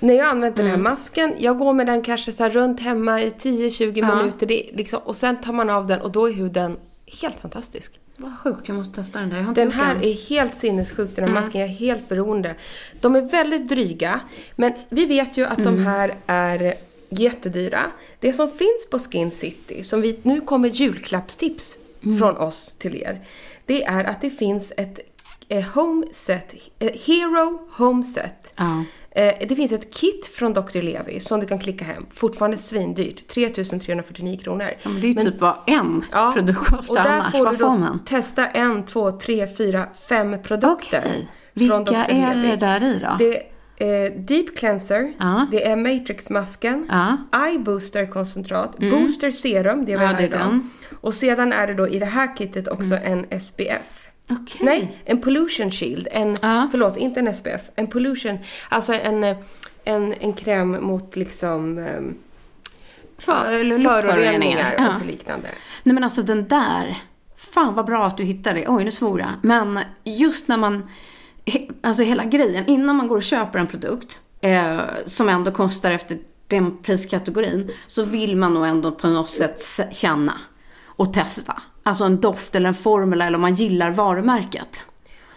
[0.00, 0.84] När jag använt den här Mm.
[0.84, 4.16] masken, jag går med den kanske så runt hemma i 10-20 Ja.
[4.16, 4.46] minuter.
[4.46, 6.76] Det liksom, och sen tar man av den och då är huden
[7.22, 8.00] helt fantastisk.
[8.16, 9.36] Vad sjukt, jag måste testa den där.
[9.36, 10.04] Jag har Den här den.
[10.04, 11.42] är helt sinnessjuk, den här Mm.
[11.42, 11.60] masken.
[11.60, 12.54] Jag är helt beroende.
[13.00, 14.20] De är väldigt dryga,
[14.56, 15.74] men vi vet ju att Mm.
[15.76, 16.74] de här är
[17.08, 17.80] jättedyra.
[18.20, 22.18] Det som finns på Skin City, som vi nu kommer julklappstips Mm.
[22.18, 23.20] från oss till er,
[23.70, 25.00] det är att det finns ett
[25.48, 28.54] eh, home set, eh, Hero Home Set.
[28.56, 28.84] Ja.
[29.10, 30.82] Eh, Det finns ett kit från Dr.
[30.82, 32.06] Levi som du kan klicka hem.
[32.14, 33.28] Fortfarande svindyrt.
[33.28, 34.70] 3349 kronor.
[34.82, 37.32] Ja, men det är ju typ vad en Ja, produkt och kostar där annars.
[37.32, 38.04] får Vad du får man?
[38.04, 41.00] testa en, två, tre, fyra, fem produkter.
[41.02, 41.94] Från Vilka Dr.
[41.94, 42.48] är Levi.
[42.48, 43.16] det där i då?
[43.18, 43.42] Det
[43.78, 45.46] är Deep Cleanser, Ja.
[45.50, 47.16] det är Matrix-masken, Ja.
[47.46, 50.38] Eye Booster koncentrat, Booster Serum, det vi Ja, har det idag.
[50.40, 50.70] den.
[51.00, 54.06] Och sedan är det då i det här kittet också en SPF.
[54.30, 54.60] Okej.
[54.60, 56.08] Nej, en pollution shield.
[56.10, 56.68] En, Ja.
[56.70, 57.60] Förlåt, inte en SPF.
[57.76, 59.24] En pollution, alltså en,
[59.84, 62.14] en, en kräm mot liksom ehm,
[63.18, 64.74] För, föroreningar luftföroreningar.
[64.74, 64.92] och Ja.
[64.92, 65.48] så liknande.
[65.82, 66.98] Nej men alltså den där.
[67.36, 68.68] Fan vad bra att du hittade det.
[68.68, 69.28] Oj nu svor jag.
[69.42, 70.90] Men just när man,
[71.82, 76.18] alltså hela grejen, innan man går och köper en produkt eh, som ändå kostar efter
[76.46, 79.60] den priskategorin så vill man nog ändå på något sätt
[79.92, 80.32] känna
[81.00, 81.62] och testa.
[81.82, 84.86] Alltså en doft eller en formel eller om man gillar varumärket.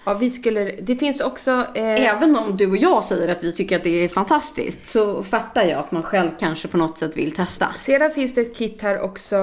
[0.06, 1.52] Ja, vi skulle, det finns också...
[1.76, 5.24] Eh, Även om du och jag säger att vi tycker att det är fantastiskt så
[5.24, 7.68] fattar jag att man själv kanske på något sätt vill testa.
[7.78, 9.36] Sedan finns det ett kit här också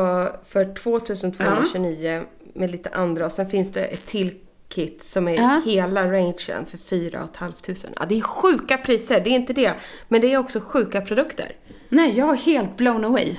[0.48, 2.22] för 2229
[2.54, 4.34] med lite andra och sen finns det ett till
[4.68, 5.60] kit som är Ja.
[5.64, 6.34] hela rangen
[6.70, 7.54] för 4 500.
[7.96, 9.74] Ja, det är sjuka priser, det är inte det.
[10.08, 11.52] Men det är också sjuka produkter.
[11.88, 13.36] Nej, jag är helt blown away.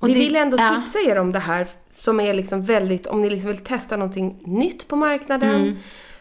[0.00, 0.76] Och vi det- vill ändå ja.
[0.80, 4.42] tipsa er om det här som är liksom väldigt, om ni liksom vill testa någonting
[4.44, 5.76] nytt på marknaden Mm.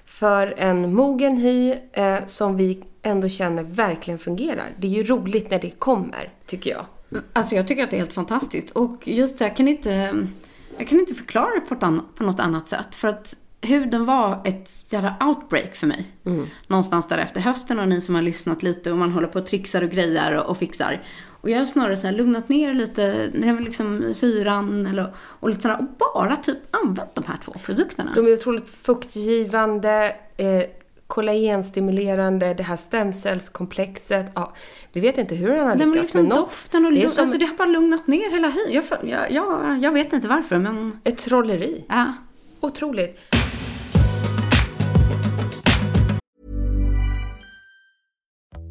[0.05, 4.67] för en mogen hy eh, som vi ändå känner verkligen fungerar.
[4.77, 6.85] Det är ju roligt när det kommer, tycker jag.
[7.33, 8.71] Alltså jag tycker att det är helt fantastiskt.
[8.71, 10.15] Och just det, jag kan inte,
[10.77, 12.95] jag kan inte förklara det på, annat, på något annat sätt.
[12.95, 16.05] För att huden var ett jävla outbreak för mig.
[16.67, 19.45] Någonstans där efter hösten och ni som har lyssnat lite och man håller på och
[19.45, 21.01] trixar och grejar och, och fixar.
[21.41, 25.77] Och jag har snarare så här lugnat ner lite, liksom syran eller, och lite sådär,
[25.79, 28.11] och bara typ använt de här två produkterna.
[28.15, 30.63] De är otroligt fuktgivande, eh,
[31.07, 34.31] kollagenstimulerande, det här stemcellskomplexet.
[34.35, 34.53] Ja,
[34.93, 36.39] vi vet inte hur han har men lyckats liksom något.
[36.39, 38.67] doften och det som alltså det har bara lugnat ner hela hyn.
[38.69, 41.85] Jag, jag, jag, jag vet inte varför men, ett trolleri.
[41.89, 42.13] ja.
[42.61, 43.19] Otroligt.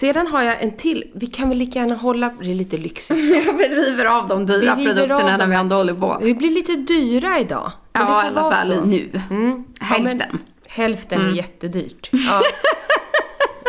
[0.00, 1.10] Sedan har jag en till.
[1.14, 2.30] Vi kan väl lika gärna hålla...
[2.40, 3.20] Det är lite lyxigt.
[3.58, 6.18] vi river av de dyra Vi produkterna när vi ändå håller på.
[6.22, 7.72] Vi blir lite dyra idag.
[7.92, 8.84] Men Ja, i alla fall så.
[8.84, 9.20] nu.
[9.30, 9.64] Mm.
[9.80, 10.18] Ja, Hälften.
[10.18, 12.10] men hälften är jättedyrt.
[12.12, 12.42] Ja.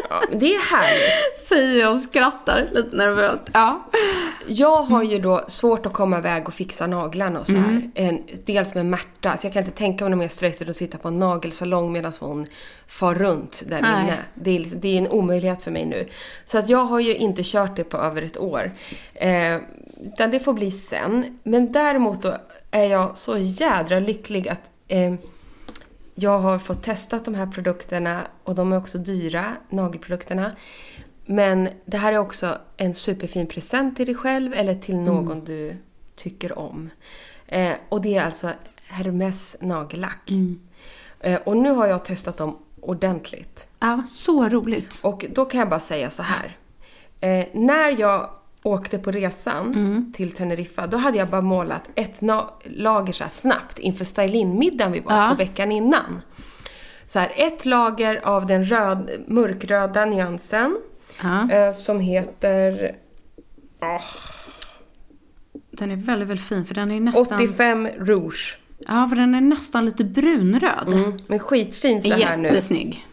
[0.09, 1.47] Ja, det är härligt.
[1.47, 3.43] Säger jag och skrattar lite nervöst.
[3.53, 3.85] Ja.
[4.47, 7.91] Jag har ju då svårt att komma iväg och fixa naglarna och så här.
[7.95, 8.23] Mm.
[8.45, 11.07] Dels med Märta, så jag kan inte tänka mig något mer stressigt att sitta på
[11.07, 12.47] en nagelsalong medan hon
[12.87, 14.03] far runt där Nej.
[14.03, 14.17] inne.
[14.33, 16.07] Det är, liksom- det är en omöjlighet för mig nu.
[16.45, 18.71] Så att jag har ju inte kört det på över ett år.
[19.13, 19.57] Eh,
[20.13, 21.39] utan det får bli sen.
[21.43, 22.33] Men däremot då
[22.71, 25.13] är jag så jädra lycklig att eh,
[26.15, 30.51] jag har fått testat de här produkterna och de är också dyra, nagelprodukterna.
[31.25, 35.75] Men det här är också en superfin present till dig själv eller till någon du
[36.15, 36.89] tycker om.
[37.47, 38.51] Eh, och det är alltså
[38.87, 40.31] Hermes nagellack.
[41.19, 43.67] Eh, och nu har jag testat dem ordentligt.
[43.79, 44.99] ja, så roligt.
[45.03, 46.57] Och då kan jag bara säga så här.
[47.19, 48.29] Eh, när jag
[48.65, 50.13] åkte på resan Mm.
[50.15, 52.21] till Teneriffa, då hade jag bara målat ett
[52.65, 55.29] lager så snabbt inför stylinmiddagen vi var Ja.
[55.29, 56.21] på veckan innan.
[57.07, 60.77] Så här, ett lager av den röd, mörkröda nyansen
[61.23, 61.51] Ja.
[61.51, 62.95] eh, som heter
[65.71, 67.35] Den är väldigt, väldigt fin för den är nästan...
[67.39, 68.59] 85 Rouge.
[68.87, 70.87] Ja, för den är nästan lite brunröd.
[70.93, 71.17] Mm.
[71.27, 72.47] Men skitfin så här nu.
[72.47, 73.05] Jättesnygg.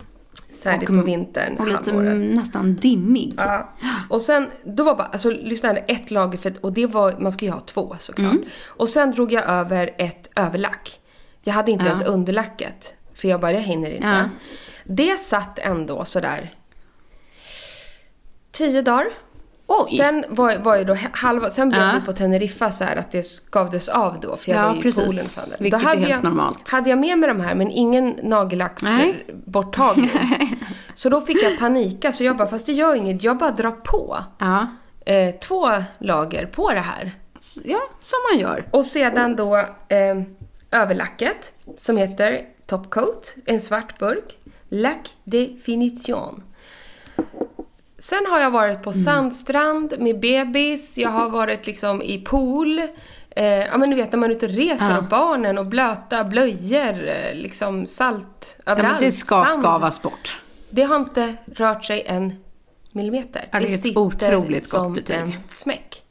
[0.62, 1.56] Så här Och- på vintern.
[1.56, 2.34] Och lite halvåret.
[2.34, 3.34] nästan dimmig.
[3.36, 3.72] Ja.
[4.08, 7.32] Och sen, då var bara, alltså lyssna här, ett lager för, och det var, man
[7.32, 8.32] ska ju ha två såklart.
[8.32, 8.44] Mm.
[8.66, 11.00] Och sen drog jag över ett överlack.
[11.42, 11.90] Jag hade inte Ja.
[11.90, 12.94] ens underlacket.
[13.14, 14.06] För jag bara, jag hinner inte.
[14.06, 14.28] Ja.
[14.84, 16.50] Det satt ändå sådär
[18.52, 19.06] tio dagar.
[19.90, 19.96] Oj.
[19.96, 21.92] Sen var, var ju då halva, sen blev Ja.
[21.94, 24.78] det på Teneriffa så här att det skavdes av då för jag Ja, var ju
[24.78, 25.04] i precis.
[25.04, 25.18] poolen.
[25.24, 25.56] och fan där.
[25.58, 26.68] Vilket då är helt jag, normalt.
[26.68, 30.10] hade jag med mig de här men ingen nagellacksborttagning.
[30.94, 33.70] så då fick jag panika så jag bara, fast det gör inget, jag bara drar
[33.70, 34.66] på Ja.
[35.06, 37.12] eh, två lager på det här.
[37.64, 38.66] ja, som man gör.
[38.70, 39.56] Och sedan då
[39.88, 40.22] eh,
[40.70, 44.38] överlacket som heter Top Coat, en svart burk.
[44.68, 46.42] Lac Definition.
[48.02, 52.78] Sen har jag varit på sandstrand med bebis, jag har varit liksom i pool.
[53.30, 54.98] Eh, ja men du vet när man är ute och reser Ja.
[54.98, 58.94] och barnen och blöta blöjor, eh, liksom salt Ja, överallt.
[58.94, 59.62] men det ska sand.
[59.62, 60.40] skavas bort.
[60.70, 62.32] Det har inte rört sig en
[62.92, 63.44] millimeter.
[63.50, 65.16] Ja, det är ett otroligt gott som betyg.
[65.16, 66.01] en smäck.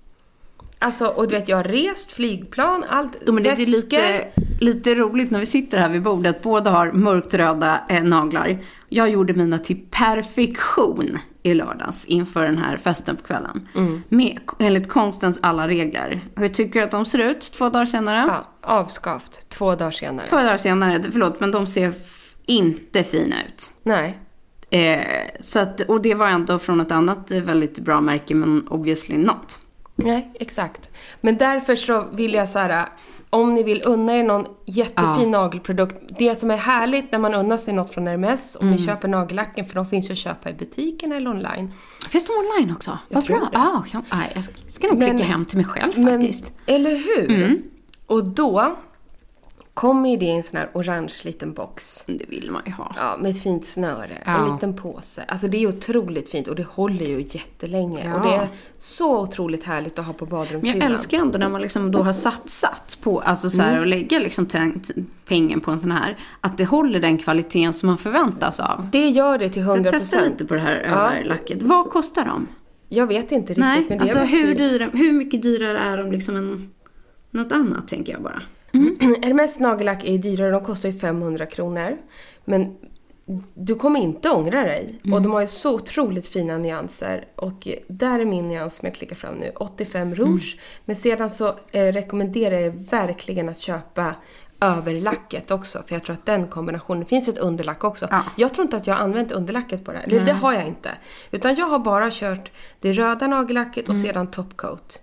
[0.83, 3.17] Alltså, och du vet, jag har rest, flygplan, allt.
[3.25, 3.71] Jo, men det är väskor.
[3.71, 4.27] lite,
[4.59, 6.41] lite roligt när vi sitter här vid bordet.
[6.43, 8.59] Båda har mörkt röda eh, naglar.
[8.89, 13.67] Jag gjorde mina till perfektion i lördags inför den här festen på kvällen.
[13.75, 14.03] Mm.
[14.09, 16.21] Med, enligt konstens alla regler.
[16.35, 18.25] Hur tycker du att de ser ut två dagar senare?
[18.27, 19.49] Ja, avskavt.
[19.49, 20.27] Två dagar senare.
[20.27, 21.93] Två dagar senare, förlåt, men de ser
[22.45, 23.71] inte fina ut.
[23.83, 24.19] Nej.
[24.69, 25.05] Eh,
[25.39, 29.17] så att, och det var ändå från ett annat eh, väldigt bra märke, men obviously
[29.17, 29.61] not.
[30.05, 30.89] Nej, exakt.
[31.21, 32.85] Men därför så vill jag så här,
[33.29, 35.41] om ni vill unna er någon jättefin Ja.
[35.41, 35.95] nagelprodukt.
[36.19, 38.79] Det som är härligt när man unnar sig något från Hermes, om Mm.
[38.79, 41.71] ni köper nagellacken, för de finns ju att köpa i butiken eller online.
[42.09, 42.97] Finns de online också?
[43.09, 43.49] Vad tror bra.
[43.53, 46.51] Ah, ja, nej, jag ska, nog Men- klicka hem till mig själv Men, faktiskt.
[46.65, 47.31] eller hur?
[47.43, 47.61] Mm.
[48.05, 48.75] Och då
[49.81, 52.03] kommer det i en sån här orange liten box.
[52.07, 52.93] Det vill man ju ha.
[52.97, 54.17] Ja, med ett fint snöre.
[54.25, 54.37] Ja.
[54.47, 55.23] En liten påse.
[55.27, 58.05] Alltså det är otroligt fint och det håller ju jättelänge.
[58.05, 58.15] Ja.
[58.15, 58.47] Och det är
[58.79, 60.91] så otroligt härligt att ha på Men jag badrumshyllan.
[60.91, 63.81] älskar ändå när man liksom då har satsat på, alltså så här, Mm.
[63.81, 64.47] och lägga liksom
[65.25, 68.87] pengen på en sån här, att det håller den kvaliteten som man förväntas av.
[68.91, 69.83] Det gör det till 100%.
[69.85, 71.11] Jag testar lite på det här Ja.
[71.13, 71.61] överlacket.
[71.61, 72.47] Vad kostar de?
[72.89, 73.57] Jag vet inte riktigt.
[73.57, 76.69] Nej, men det alltså hur, dyra, hur mycket dyrare är de liksom än
[77.31, 78.41] något annat tänker jag bara.
[79.23, 81.97] Hermes nagellack är dyrare, de kostar ju 500 kronor.
[82.45, 82.77] Men
[83.53, 84.99] du kommer inte ångra dig.
[85.03, 85.13] Mm.
[85.13, 87.27] Och de har ju så otroligt fina nyanser.
[87.35, 90.53] Och där är min nyans som jag klickar fram nu, 85 rouge.
[90.53, 90.63] Mm.
[90.85, 94.15] Men sedan så eh, rekommenderar jag er verkligen att köpa
[94.61, 95.83] överlacket också.
[95.87, 98.07] För jag tror att den kombinationen, det finns ett underlack också.
[98.09, 98.23] Ja.
[98.35, 100.05] Jag tror inte att jag har använt underlacket på det här.
[100.05, 100.91] Eller det har jag inte.
[101.31, 104.01] Utan jag har bara kört det röda nagellacket Mm.
[104.01, 105.01] och sedan topcoat.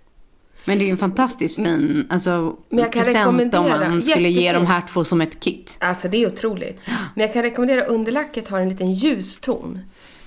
[0.69, 4.03] Men det är ju en fantastiskt fin alltså, Men jag kan present om rekommendera- man
[4.03, 5.77] skulle ge de här två som ett kit.
[5.81, 6.79] Alltså det är otroligt.
[7.15, 9.79] Men jag kan rekommendera underlacket har en liten ljuston.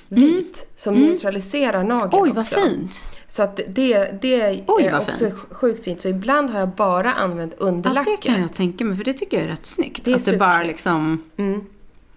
[0.08, 2.22] Vit som neutraliserar nageln Mm.
[2.22, 2.54] Oj, vad också.
[2.60, 3.04] fint.
[3.26, 5.46] Så att det, det Oj, är också fint.
[5.50, 6.02] sjukt fint.
[6.02, 8.20] Så ibland har jag bara använt Ja, underlacket.
[8.22, 10.04] det kan jag tänka mig, för det tycker jag är rätt snyggt.
[10.04, 11.22] Det är att det bara liksom...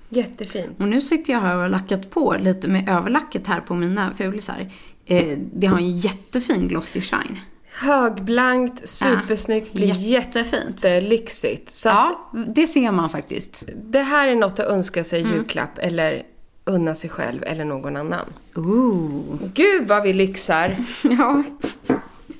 [0.10, 0.70] Jättefint.
[0.80, 4.12] Och nu sitter jag här och har lackat på lite med överlacket här på mina
[4.18, 4.70] fulisar.
[5.06, 7.40] Eh, det har en jättefin glossy shine.
[7.76, 10.84] Högblankt, supersnyggt, blir jättefint.
[10.84, 11.70] jättelyxigt.
[11.70, 13.64] Så Ja, det ser man faktiskt.
[13.76, 15.34] det här är något att önska sig Mm.
[15.34, 16.24] julklapp eller
[16.66, 18.26] unna sig själv eller någon annan.
[18.56, 19.22] Ooh.
[19.54, 20.76] Gud vad vi lyxar!
[21.04, 21.44] Ja.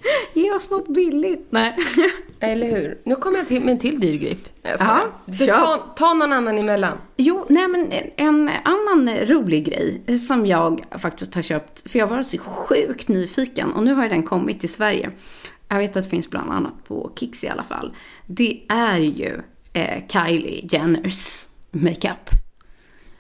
[0.34, 1.48] Ge oss något billigt.
[1.50, 1.76] Nej.
[2.40, 2.98] Eller hur?
[3.04, 4.50] Nu kommer jag till med en till dyrgrip.
[4.62, 5.08] Nej, jag Ja.
[5.26, 6.98] Du, ta, ta någon annan emellan.
[7.18, 12.22] Jo, nej men en annan rolig grej som jag faktiskt har köpt, för jag var
[12.22, 15.12] så sjukt nyfiken och nu har den kommit till Sverige.
[15.68, 17.94] Jag vet att det finns bland annat på Kicks i alla fall.
[18.26, 19.42] Det är ju
[19.74, 22.45] eh, Kylie Jenners makeup.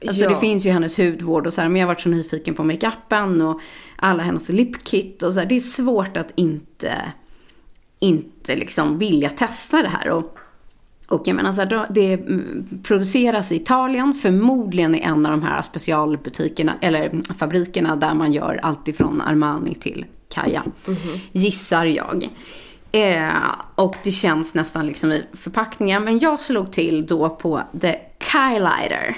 [0.08, 0.29] Alltså Ja.
[0.29, 2.63] det finns ju hennes hudvård och så här, men jag har varit så nyfiken på
[2.63, 3.62] makeupen och
[3.95, 5.47] alla hennes lipkit och så här.
[5.47, 7.12] Det är svårt att inte,
[7.99, 10.10] inte liksom vilja testa det här.
[10.10, 10.38] Och,
[11.08, 15.41] och jag menar så här, det mm, produceras i Italien, förmodligen i en av de
[15.43, 20.63] här specialbutikerna, eller mm, fabrikerna där man gör allt ifrån Armani till Kaja.
[21.31, 22.29] Gissar jag.
[22.91, 23.34] Eh,
[23.75, 26.03] och det känns nästan liksom i förpackningen.
[26.03, 27.95] Men jag slog till då på The
[28.31, 29.17] Kylighter.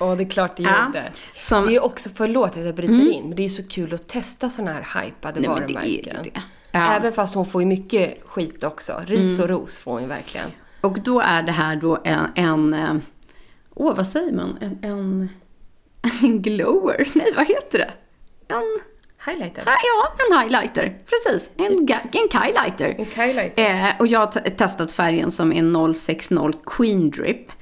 [0.00, 1.10] Åh, det är klart det Ja, gjorde.
[1.36, 1.70] som- Mm.
[1.70, 4.50] Det är också, förlåt att jag bryter in, men det är så kul att testa
[4.50, 6.16] sådana här hypade Nej, men det är varumärken.
[6.22, 6.30] det.
[6.72, 6.78] Ja.
[6.78, 6.92] Mm.
[6.92, 9.02] Även fast hon får ju mycket skit också.
[9.06, 10.46] Ris och ros får hon ju verkligen.
[10.80, 12.94] Och då är det här då en, en eh,
[13.74, 15.28] åh vad säger man, en, en,
[16.22, 17.90] en glower, nej vad heter det?
[18.54, 18.78] En,
[19.26, 19.62] Highlighter.
[19.66, 21.72] ja, ja, en highlighter, precis, en,
[22.12, 22.94] en kylighter.
[22.98, 23.86] En kylighter.
[23.88, 27.52] Eh, och jag har testat färgen som är 060 Queen Drip.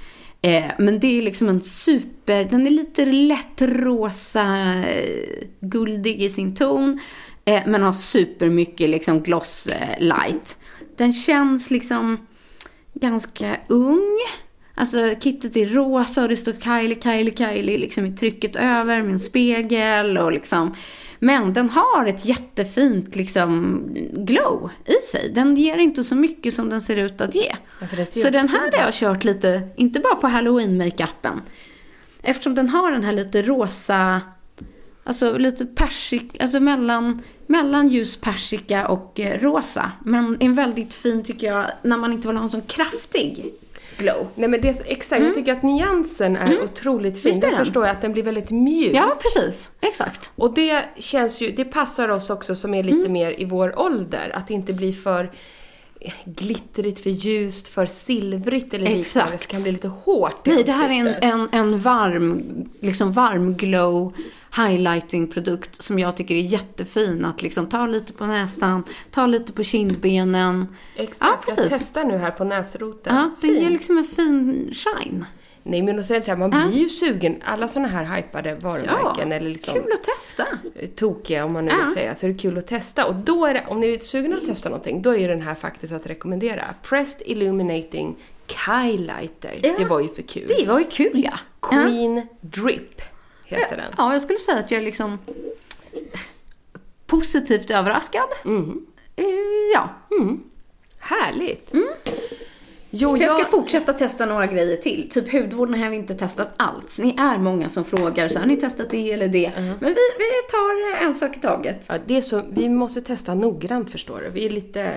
[0.42, 6.29] Eh, men det är liksom en super, den är lite lätt rosa, eh, guldig i
[6.29, 7.01] sin ton.
[7.44, 10.59] Eh, men har supermycket liksom gloss eh, light.
[10.96, 12.27] Den känns liksom
[12.94, 14.18] ganska ung.
[14.74, 19.12] Alltså kittet är rosa och det står Kylie, Kylie, Kylie liksom i trycket över med
[19.12, 20.74] en spegel och liksom.
[21.18, 25.31] Men den har ett jättefint liksom glow i sig.
[25.35, 27.57] Den ger inte så mycket som den ser ut att ge.
[27.81, 31.40] Ja, Så den här har jag kört lite, inte bara på halloween-makeupen.
[32.22, 34.20] Eftersom den har den här lite rosa,
[35.04, 39.92] alltså lite persik, alltså mellan, mellan ljus persika och eh, rosa.
[40.04, 43.52] Men en väldigt fin tycker jag, när man inte vill ha en sån kraftig
[43.98, 44.26] glow.
[44.34, 47.32] Nej men det exakt, jag tycker att nyansen är otroligt fin.
[47.32, 47.40] Mm.
[47.40, 48.96] Visst är Där förstår jag att den blir väldigt mjuk.
[48.96, 49.70] Ja, precis.
[49.80, 50.32] Exakt.
[50.37, 52.96] Och det känns ju, det passar oss också som är Mm.
[52.96, 54.30] lite mer i vår ålder.
[54.34, 55.30] Att det inte blir för
[56.24, 59.00] glittrigt, för ljust, för silvrigt eller liknande.
[59.00, 59.42] Exakt.
[59.42, 61.06] Så kan det bli lite hårt Nej, det här är en,
[61.40, 62.42] en, en varm,
[62.80, 64.12] liksom varm glow
[64.56, 69.64] highlighting-produkt som jag tycker är jättefin att liksom ta lite på näsan, ta lite på
[69.64, 70.66] kindbenen.
[70.96, 71.78] Exakt, Ja, jag precis.
[71.78, 73.16] testar nu här på näsroten.
[73.16, 75.24] Ja, det ger liksom en fin shine.
[75.68, 76.66] Nej men och sen, jag, man Ja.
[76.68, 77.42] blir ju sugen.
[77.44, 80.46] Alla såna här hypade varumärken eller liksom kul att testa.
[80.96, 81.85] tokiga om man nu Ja.
[81.85, 83.07] vill säga, så är det kul att testa.
[83.07, 85.54] Och då är det, om ni är sugna att testa någonting, då är den här
[85.54, 86.64] faktiskt att rekommendera.
[86.83, 89.59] Pressed Illuminating Kylighter.
[89.62, 89.74] Ja.
[89.78, 90.46] Det var ju för kul.
[90.59, 91.38] Det var ju kul ja.
[91.61, 93.02] Queen Drip
[93.44, 93.92] heter den.
[93.96, 95.18] Ja, jag skulle säga att jag är liksom
[97.07, 98.28] positivt överraskad.
[98.44, 98.87] Mm.
[99.16, 99.24] Eh,
[99.74, 99.88] Ja.
[100.98, 101.72] Härligt!
[101.74, 101.88] Mm.
[102.90, 105.09] Jo, Så jag ska jag, fortsätta testa några grejer till.
[105.11, 106.98] Typ hudvården har vi inte testat alls.
[106.98, 109.46] Ni är många som frågar, så har ni testat det eller det?
[109.48, 109.74] Uh-huh.
[109.81, 111.87] Men vi, vi tar en sak i taget.
[111.88, 114.31] ja, det är så, vi måste testa noggrant förstår du.
[114.31, 114.92] Vi är lite,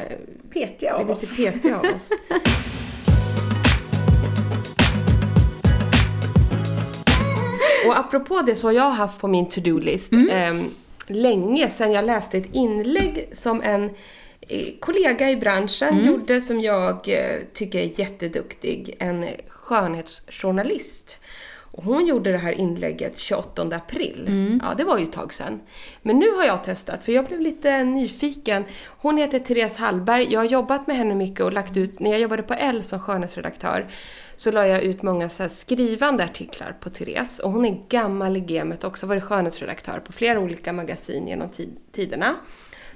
[0.54, 1.38] Petiga av oss.
[1.38, 2.10] lite petiga av oss.
[7.88, 10.62] Och apropå det så har jag haft på min to-do-list eh,
[11.08, 13.92] länge sedan jag läste ett inlägg som en eh,
[14.79, 18.95] kollega i branschen gjorde som jag eh, tycker är jätteduktig.
[18.99, 21.19] En skönhetsjournalist.
[21.73, 24.25] Och hon gjorde det här inlägget 28 april.
[24.63, 25.62] Ja, det var ju ett tag sedan.
[26.02, 28.63] Men nu har jag testat, för jag blev lite nyfiken.
[28.87, 30.27] Hon heter Therese Hallberg.
[30.33, 32.99] Jag har jobbat med henne mycket och lagt ut, när jag jobbade på L som
[32.99, 33.87] skönhetsredaktör,
[34.35, 37.39] så la jag ut många så skrivande artiklar på Therese.
[37.39, 41.77] Och hon är gammal i gamet också, varit skönhetsredaktör på flera olika magasin genom tid-
[41.91, 42.35] tiderna.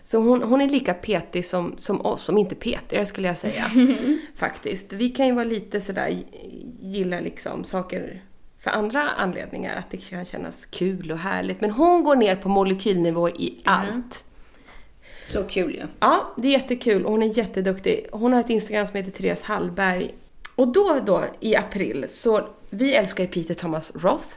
[0.06, 3.66] Så hon, hon är lika petig som, som oss, som inte petigare skulle jag säga.
[4.36, 4.94] faktiskt.
[4.94, 6.18] Vi kan ju vara lite sådär,
[6.82, 8.24] gilla liksom saker
[8.60, 9.76] för andra anledningar.
[9.76, 11.62] Att det kan kännas kul och härligt.
[11.62, 14.26] Men hon går ner på molekylnivå i allt.
[15.28, 15.84] Så kul ju.
[16.00, 18.08] Ja, det är jättekul och hon är jätteduktig.
[18.12, 20.12] Hon har ett Instagram som heter Therese Hallberg.
[20.56, 24.36] Och då, då i april, så vi älskar ju Peter Thomas Roth.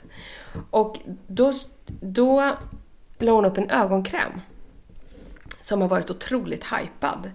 [0.71, 1.53] Och då,
[2.01, 2.57] då
[3.19, 4.33] la hon upp en ögonkräm.
[5.69, 7.31] Som har varit otroligt hypad.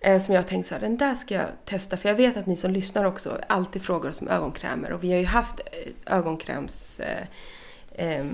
[0.00, 1.96] Eh, som jag har tänkt så här, den där ska jag testa.
[1.96, 4.92] För jag vet att ni som lyssnar också alltid frågar oss om ögonkrämer.
[4.92, 7.00] Och vi har ju haft eh, ögonkräms...
[7.00, 7.24] Eh,
[8.06, 8.24] eh,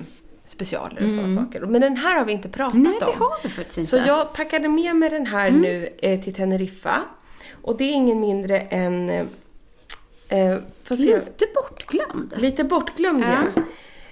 [0.45, 1.61] specialer och sådana saker.
[1.61, 3.19] Men den här har vi inte pratat Nej, det om.
[3.19, 3.89] har vi faktiskt inte.
[3.89, 7.01] Så jag packade med mig den här nu eh, till Teneriffa.
[7.61, 9.09] Och det är ingen mindre än...
[10.29, 10.57] Eh.
[10.89, 12.33] Lite bortglömd.
[12.37, 13.43] Lite bortglömd Ja.
[13.55, 13.61] ja.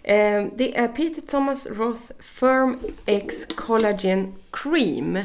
[0.03, 5.15] Eh, det är Peter Thomas Roth Firm X Collagen Cream.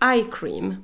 [0.00, 0.76] Eye Cream.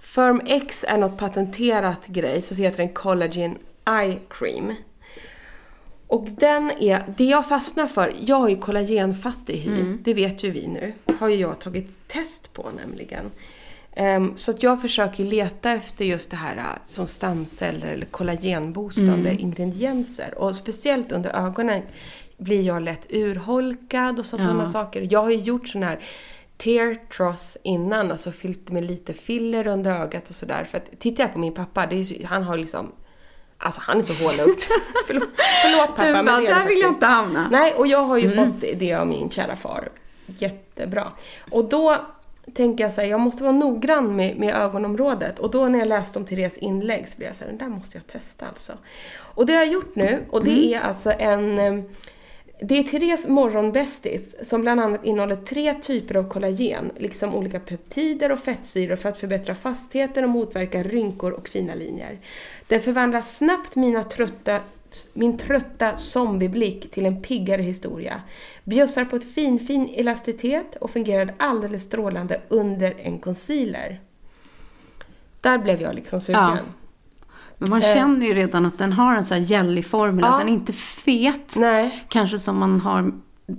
[0.00, 4.74] Firm X är något patenterat grej, så heter den Collagen Eye Cream.
[6.06, 10.50] Och den är, det jag fastnar för, jag har ju kollagenfattig hy, det vet ju
[10.50, 10.92] vi nu.
[11.18, 13.30] Har ju jag tagit test på nämligen.
[14.00, 19.34] Ehm, så att jag försöker leta efter just det här äh, som stamceller eller kollagenboostande
[19.34, 20.34] ingredienser.
[20.36, 21.82] Och speciellt under ögonen
[22.36, 25.08] blir jag lätt urholkad och så, sådana saker.
[25.10, 26.00] Jag har ju gjort sån här
[26.56, 30.64] tear troth innan, alltså fyllt med lite filler under ögat och sådär.
[30.64, 32.92] För att tittar jag på min pappa, är, han har liksom
[33.60, 34.60] Alltså han är så hålögd.
[35.06, 35.28] förlåt,
[35.62, 36.04] förlåt pappa.
[36.04, 37.48] Du men det är det där vill jag inte hamna.
[37.50, 39.88] Nej, och jag har ju fått det av min kära far.
[40.26, 41.12] Jättebra.
[41.50, 41.96] Och då
[42.54, 45.38] tänker jag så här, jag måste vara noggrann med, med ögonområdet.
[45.38, 47.76] Och då när jag läste om Therese inlägg så blev jag så här, den där
[47.76, 48.72] måste jag testa alltså.
[49.18, 51.58] Och det har jag gjort nu, och det är alltså en...
[51.58, 51.84] eh,
[52.60, 58.32] Det är Therese morgonbästis som bland annat innehåller tre typer av kollagen, liksom olika peptider
[58.32, 62.18] och fettsyror för att förbättra fastheten och motverka rynkor och fina linjer.
[62.68, 64.60] Den förvandlar snabbt mina trötta,
[65.12, 68.22] min trötta zombieblick till en piggare historia.
[68.64, 74.00] Bjussar på ett finfin elasticitet och fungerar alldeles strålande under en concealer.
[75.40, 76.42] Där blev jag liksom sugen.
[76.42, 76.58] Ja.
[77.58, 80.24] Men man känner ju redan att den har en sån här jellyformel.
[80.28, 80.38] Ja.
[80.38, 81.54] Den är inte fet.
[81.56, 82.04] Nej.
[82.08, 83.12] Kanske som man har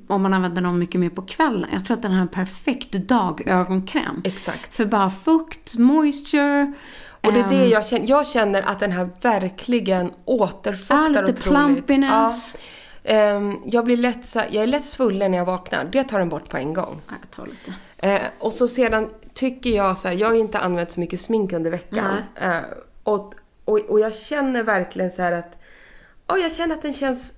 [0.08, 1.70] om man använder den mycket mer på kvällen.
[1.74, 4.22] Jag tror att den har en perfekt dagögonkräm.
[4.24, 4.76] Exakt.
[4.76, 6.74] För bara fukt, moisture.
[7.22, 8.10] Och det är det ehm, jag känner.
[8.10, 11.44] Jag känner att den här verkligen återfuktar Ja, lite otroligt.
[11.44, 12.56] plumpiness.
[13.04, 13.12] Ja.
[13.14, 15.90] Ehm, jag blir lätt så, jag är lätt svullen när jag vaknar.
[15.92, 17.02] Det tar den bort på en gång.
[17.08, 17.74] Ja, jag tar lite.
[17.98, 21.22] Eh, och så sedan tycker jag så här, jag har ju inte använt så mycket
[21.22, 22.16] smink under veckan.
[22.36, 22.58] Eh,
[23.04, 23.34] och,
[23.66, 25.62] och, och jag känner verkligen så här att,
[26.28, 27.34] ja, jag känner att den känns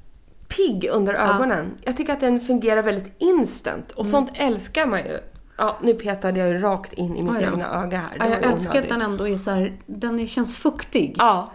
[0.56, 1.72] pigg under ögonen.
[1.82, 3.92] Jag tycker att den fungerar väldigt instant.
[3.92, 5.20] Och sånt älskar man ju.
[5.58, 8.20] Ja, nu petade jag ju rakt in i mitt egna öga här.
[8.20, 11.16] Det jag älskar att den ändå är så här, den känns fuktig.
[11.20, 11.52] Ja.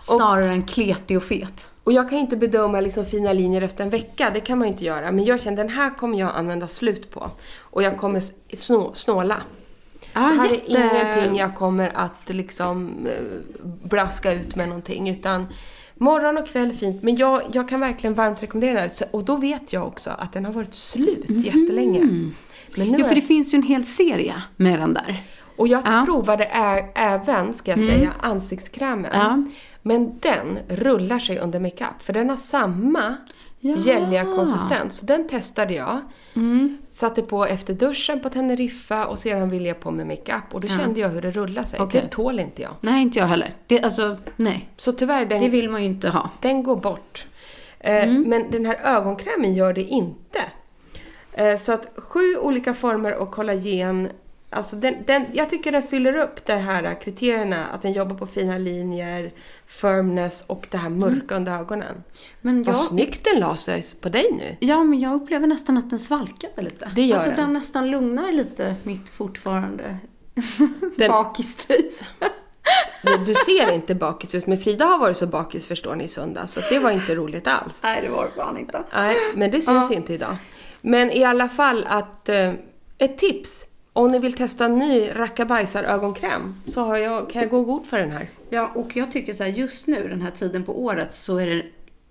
[0.00, 1.70] Snarare än kletig och fet.
[1.84, 4.72] Och jag kan inte bedöma liksom fina linjer efter en vecka, det kan man ju
[4.72, 5.12] inte göra.
[5.12, 7.30] Men jag känner den här kommer jag använda slut på.
[7.60, 8.22] Och jag kommer
[8.56, 9.42] snå, snåla.
[10.12, 13.24] Ja, det här jätte- är ingenting jag kommer att liksom eh,
[13.62, 15.08] blaska ut med någonting.
[15.08, 15.46] Utan
[15.98, 17.02] morgon och kväll fint.
[17.02, 19.08] Men jag, jag kan verkligen varmt rekommendera den här.
[19.10, 22.00] Och då vet jag också att den har varit slut jättelänge.
[22.76, 25.16] Men nu Ja, för är- det finns ju en hel serie med den där.
[25.56, 26.02] och jag Ja.
[26.06, 29.10] provade ä- även, ska jag säga, ansiktskrämen.
[29.14, 29.42] Ja.
[29.82, 32.02] Men den rullar sig under makeup.
[32.02, 33.16] För den har samma
[33.66, 33.76] Ja.
[33.76, 34.98] gälliga konsistens.
[34.98, 36.00] Så Den testade jag.
[36.90, 40.42] Satte på efter duschen på Teneriffa och sedan ville jag på med makeup.
[40.54, 41.80] Och då kände jag hur det rullade sig.
[41.80, 42.00] Okej.
[42.00, 42.72] Det tål inte jag.
[42.80, 43.50] Nej, inte jag heller.
[43.66, 44.68] Det, alltså, nej.
[44.76, 46.30] Så tyvärr, den, Det vill man ju inte ha.
[46.40, 47.26] den går bort.
[47.80, 50.40] Eh, Men den här ögonkrämen gör det inte.
[51.32, 54.08] Eh, så att sju olika former av kollagen.
[54.54, 57.66] Alltså den, den, jag tycker den fyller upp de här kriterierna.
[57.66, 59.32] Att den jobbar på fina linjer,
[59.66, 62.04] firmness och det här mörka under ögonen.
[62.40, 64.56] Men Vad jag, snyggt den la sig på dig nu.
[64.60, 66.90] ja, men jag upplever nästan att den svalkade lite.
[66.94, 67.38] Det gör alltså, den.
[67.40, 69.96] den nästan lugnar lite mitt fortfarande
[70.96, 72.10] Den- bakisface.
[73.26, 76.46] Du- ser inte bakis ut, men Frida har varit så bakis förstår ni i söndag,
[76.46, 77.80] så det var inte roligt alls.
[77.82, 78.84] Nej, det var det fan inte.
[78.92, 80.36] Nej, men det syns inte idag.
[80.80, 82.52] Men i alla fall att, eh,
[82.98, 83.66] ett tips.
[83.96, 87.86] Om ni vill testa en ny rackabajsar ögonkräm så har jag, kan jag gå god
[87.86, 88.28] för den här.
[88.50, 91.46] Ja, och jag tycker så här, just nu den här tiden på året så är
[91.46, 91.62] det,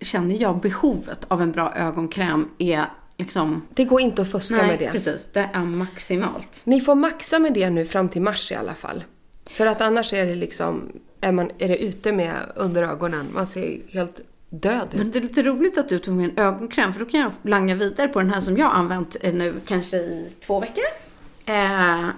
[0.02, 2.86] känner jag behovet av en bra ögonkräm är
[3.18, 3.62] liksom...
[3.74, 4.92] Det går inte att fuska Nej, med det.
[4.92, 5.30] precis.
[5.34, 6.62] Det är maximalt.
[6.66, 9.04] Ni får maxa med det nu fram till mars i alla fall.
[9.46, 13.28] För att annars är det liksom, är, man, är det ute med under ögonen.
[13.34, 14.20] Man ser helt
[14.50, 14.98] död ut.
[14.98, 17.32] Men det är lite roligt att du tog med en ögonkräm för då kan jag
[17.42, 21.03] langa vidare på den här som jag har använt eh, nu kanske i två veckor.
[21.46, 22.10] Eh,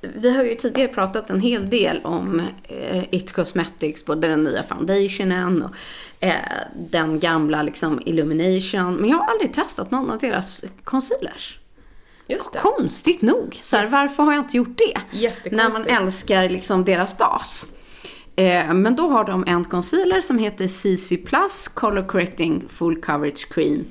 [0.00, 4.62] vi har ju tidigare pratat en hel del om eh, It Cosmetics, både den nya
[4.62, 5.70] foundationen och
[6.20, 6.34] eh,
[6.76, 8.94] den gamla liksom Illumination.
[8.94, 11.58] Men jag har aldrig testat någon av deras concealers.
[12.26, 12.58] Just det.
[12.58, 13.58] Konstigt nog.
[13.62, 15.00] Så här, varför har jag inte gjort det?
[15.50, 17.66] När man älskar liksom deras bas.
[18.36, 23.48] Eh, men då har de en concealer som heter CC Plus Color Correcting Full Coverage
[23.48, 23.84] Cream.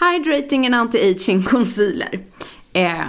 [0.00, 2.20] Hydrating and Anti-Aging Concealer.
[2.72, 3.02] Eh,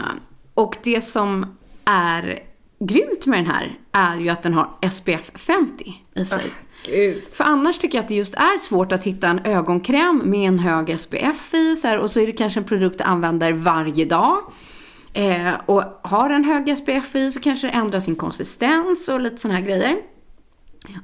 [0.61, 2.39] och det som är
[2.79, 6.43] grymt med den här är ju att den har SPF 50 i sig.
[6.85, 7.23] Gud.
[7.33, 10.59] För annars tycker jag att det just är svårt att hitta en ögonkräm med en
[10.59, 14.05] hög SPF i så här, och så är det kanske en produkt du använder varje
[14.05, 14.37] dag.
[15.13, 19.37] Eh, och har en hög SPF i så kanske det ändrar sin konsistens och lite
[19.37, 19.97] sådana här grejer.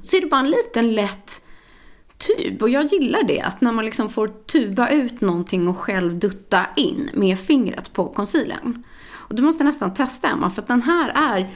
[0.02, 1.42] Så är det bara en liten lätt
[2.18, 6.18] tub och jag gillar det att när man liksom får tuba ut någonting och själv
[6.18, 8.84] dutta in med fingret på concealern.
[9.28, 11.48] Och du måste nästan testa Emma för att den här är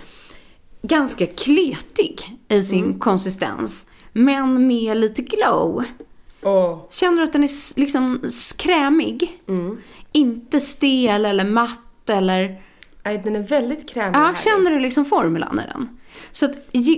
[0.82, 3.86] ganska kletig i sin konsistens.
[4.12, 5.84] Men med lite glow.
[6.42, 6.78] Åh.
[6.90, 8.20] Känner du att den är liksom
[8.56, 9.40] krämig?
[10.12, 12.62] Inte stel eller matt eller...
[13.04, 15.88] Nej, den är väldigt krämig Ja, känner du liksom formulan i den?
[16.32, 16.52] Så att,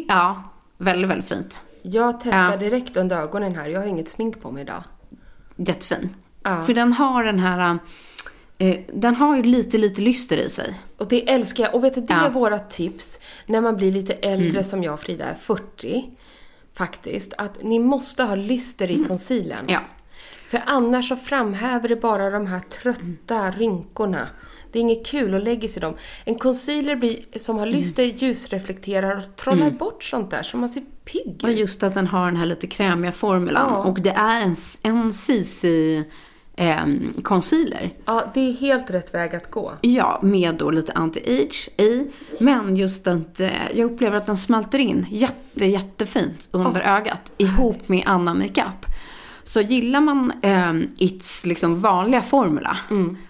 [0.09, 0.43] ja,
[0.79, 1.61] väldigt, väldigt fint.
[1.83, 2.57] Jag testar Ja.
[2.57, 3.68] direkt under ögonen här.
[3.68, 4.83] Jag har inget smink på mig idag.
[5.57, 6.11] Jättefin.
[6.43, 6.62] Ja.
[6.62, 7.79] För den har den här...
[8.71, 10.75] Eh, den har ju lite, lite lyster i sig.
[10.99, 11.75] Och det älskar jag.
[11.75, 12.15] Och vet du, det Ja.
[12.15, 12.27] Mm.
[12.27, 16.05] är våra tips när man blir lite äldre som jag Frida är, 40
[16.75, 17.33] faktiskt.
[17.39, 19.59] Att ni måste ha lyster i concealern.
[19.61, 19.73] Mm.
[19.73, 19.81] Ja.
[20.49, 24.29] För annars så framhäver det bara de här trötta rynkorna.
[24.73, 25.95] Det är inget kul att lägga sig i dem.
[26.25, 30.83] En concealer blir, som har lyster ljusreflekterar och trollar bort sånt där så man ser
[31.05, 31.37] pigg Mm.
[31.43, 31.59] Och ut.
[31.59, 33.67] just att den har den här lite krämiga formulan.
[33.73, 33.77] Ja.
[33.85, 35.65] Och det är en, en CC
[36.57, 36.86] eh,
[37.22, 37.92] concealer.
[38.05, 39.72] Ja, det är helt rätt väg att gå.
[39.80, 42.11] Ja, med då lite anti-age i.
[42.38, 47.88] Men just att eh, jag upplever att den smälter in jätte, jättefint under ögat ihop
[47.88, 48.86] med annan makeup.
[49.44, 52.76] Så gillar man eh, Its liksom vanliga formula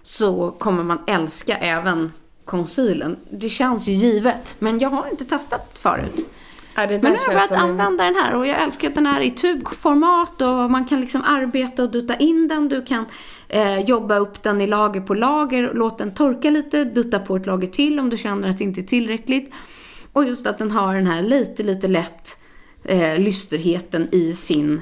[0.03, 2.13] så kommer man älska även
[2.45, 3.17] concealern.
[3.31, 6.27] Det känns ju givet, men jag har inte testat förut.
[6.75, 9.07] Ja, Men nu har jag börjat en- använda den här och jag älskar att den
[9.07, 12.69] är i tubformat och man kan liksom arbeta och dutta in den.
[12.69, 13.05] Du kan
[13.49, 17.47] eh, jobba upp den i lager på lager, låta den torka lite, dutta på ett
[17.47, 19.53] lager till om du känner att det inte är tillräckligt.
[20.13, 22.39] Och just att den har den här lite, lite lätt
[22.85, 24.81] eh, lysterheten i sin,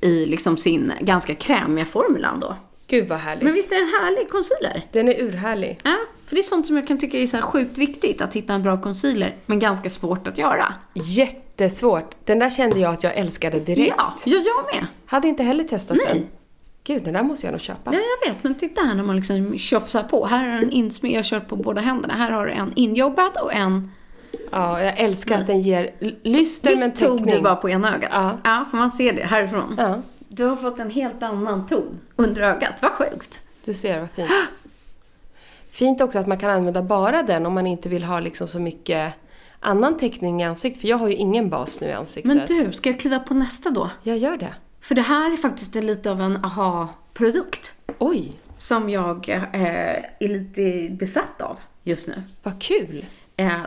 [0.00, 2.56] i liksom sin ganska krämiga formulan då.
[2.86, 3.44] Gud vad härligt.
[3.44, 4.86] Men visst är det en härlig concealer?
[4.92, 5.80] Den är urhärlig.
[5.82, 5.96] Ja,
[6.28, 8.62] för det är sånt som jag kan tycka är så sjukt viktigt, att hitta en
[8.62, 10.72] bra concealer, men ganska svårt att göra.
[10.94, 12.14] Jättesvårt.
[12.24, 13.94] Den där kände jag att jag älskade direkt.
[13.98, 14.86] Ja, ja, jag med.
[15.06, 16.06] Hade inte heller testat Nej.
[16.14, 16.26] den.
[16.84, 17.94] Gud, den där måste jag nog köpa.
[17.94, 20.26] Ja, jag vet, men titta här när man liksom tjofsar på.
[20.26, 22.14] Här har en insmed, jag kört på båda händerna.
[22.14, 23.90] Här har du en injobbad och en...
[24.50, 25.90] Ja, jag älskar att den ger
[26.22, 27.34] lyster men Visst tog täckning.
[27.36, 28.10] du bara på ena ögat?
[28.12, 28.38] Ja.
[28.44, 29.74] ja, för man ser det härifrån.
[29.78, 29.94] Ja,
[30.28, 32.72] Du har fått en helt annan ton under ögat.
[32.80, 33.40] Vad sjukt.
[33.64, 34.30] du ser vad fint.
[35.78, 38.58] Fint också att man kan använda bara den om man inte vill ha liksom så
[38.58, 39.14] mycket
[39.60, 40.80] annan täckning i ansiktet.
[40.80, 42.36] För jag har ju ingen bas nu i ansiktet.
[42.36, 43.90] Men du, ska jag kliva på nästa då?
[44.02, 44.54] Jag gör det.
[44.80, 47.72] För det här är faktiskt en lite av en aha-produkt.
[47.98, 52.22] Oj, Som jag eh, är lite besatt av just nu.
[52.42, 53.06] vad kul.
[53.36, 53.60] Eh,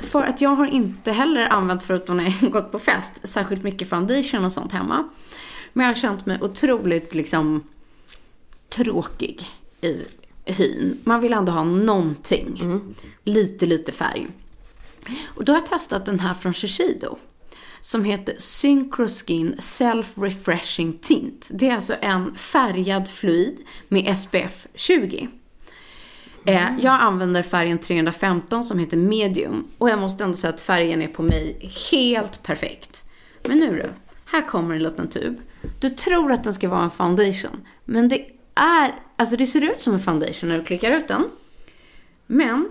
[0.00, 3.88] för att jag har inte heller använt, förutom när jag gått på fest, särskilt mycket
[3.88, 5.08] foundation och sånt hemma.
[5.72, 7.62] Men jag har känt mig otroligt liksom
[8.68, 9.48] tråkig
[9.80, 10.04] i
[10.46, 11.00] hyn.
[11.04, 12.80] Man vill ändå ha någonting.
[13.24, 14.26] Lite, lite färg.
[15.26, 17.18] Och då har jag testat den här från Shiseido.
[17.80, 21.48] Som heter Synchroskin Self Refreshing Tint.
[21.52, 25.28] Det är alltså en färgad fluid med SPF 20.
[26.46, 29.64] Eh, jag använder färgen 315 som heter medium.
[29.78, 33.04] Och jag måste ändå säga att färgen är på mig helt perfekt.
[33.44, 33.90] Men nu du,
[34.24, 35.36] här kommer en liten tub.
[35.80, 37.66] Du tror att den ska vara en foundation.
[37.84, 41.24] Men det är, alltså det ser ut som en foundation när du klickar ut den.
[42.26, 42.68] Men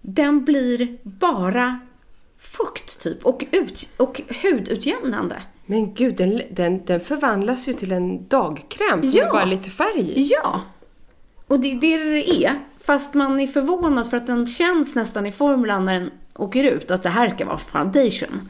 [0.00, 1.78] den blir bara
[2.38, 5.42] fukt typ och, ut, och hudutjämnande.
[5.66, 9.26] Men gud, den, den, den förvandlas ju till en dagkräm som Ja.
[9.28, 10.22] är bara lite färg i.
[10.32, 10.60] Ja!
[11.46, 12.60] Och det är det det är.
[12.84, 16.90] Fast man är förvånad för att den känns nästan i formulan när den åker ut
[16.90, 18.48] att det här ska vara foundation.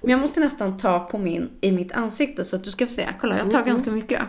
[0.00, 2.92] Men jag måste nästan ta på min, i mitt ansikte så att du ska få
[2.92, 3.08] se.
[3.20, 4.22] Kolla, jag tar ganska mycket.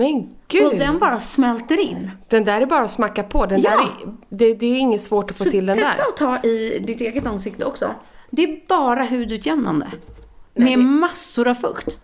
[0.00, 0.66] Men gud!
[0.66, 2.10] Och den bara smälter in.
[2.28, 3.46] Den där är bara att smacka på.
[3.46, 3.70] Den Ja.
[3.70, 6.08] där är, det, det är inget svårt att få Så till den testa där.
[6.08, 7.94] att ta i ditt eget ansikte också.
[8.30, 9.86] Det är bara hudutjämnande.
[10.54, 11.98] Med massor av fukt.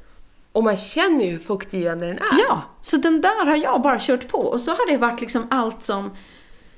[0.53, 2.38] Och man känner ju hur fuktgivande den är.
[2.49, 4.38] Ja, så den där har jag bara kört på.
[4.38, 6.11] Och så har det varit liksom allt som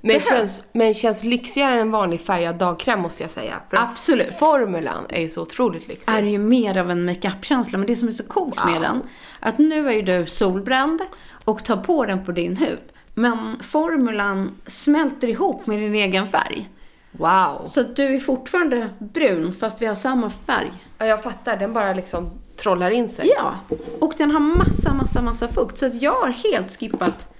[0.00, 3.60] Men känns, men känns lyxigare än vanlig färgad dagkräm måste jag säga.
[3.70, 4.38] För Absolut.
[4.38, 6.12] Formulan är ju så otroligt lyxig.
[6.12, 7.78] är ju mer av en makeup-känsla.
[7.78, 9.02] Men det som är så coolt med den,
[9.40, 11.00] att nu är ju du solbränd
[11.44, 12.78] och tar på den på din hud.
[13.14, 16.70] Men formulan smälter ihop med din egen färg.
[17.10, 17.62] Wow.
[17.66, 20.72] Så att du är fortfarande brun fast vi har samma färg.
[20.98, 21.56] Ja, jag fattar.
[21.56, 23.30] Den bara liksom trollar in sig.
[23.36, 23.54] Ja,
[24.00, 25.78] och den har massa, massa, massa fukt.
[25.78, 27.34] Så att jag har helt skippat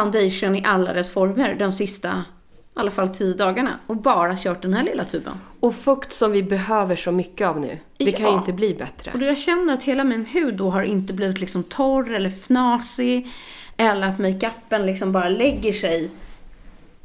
[0.00, 2.24] foundation i alla dess former de sista,
[2.76, 3.78] i alla fall tio dagarna.
[3.86, 5.34] Och bara kört den här lilla tuben.
[5.60, 7.78] Och fukt som vi behöver så mycket av nu.
[7.98, 8.38] Det kan ju Ja.
[8.38, 9.12] inte bli bättre.
[9.14, 13.26] Och jag känner att hela min hud då har inte blivit liksom torr eller fnasig.
[13.76, 16.10] Eller att makeupen liksom bara lägger sig.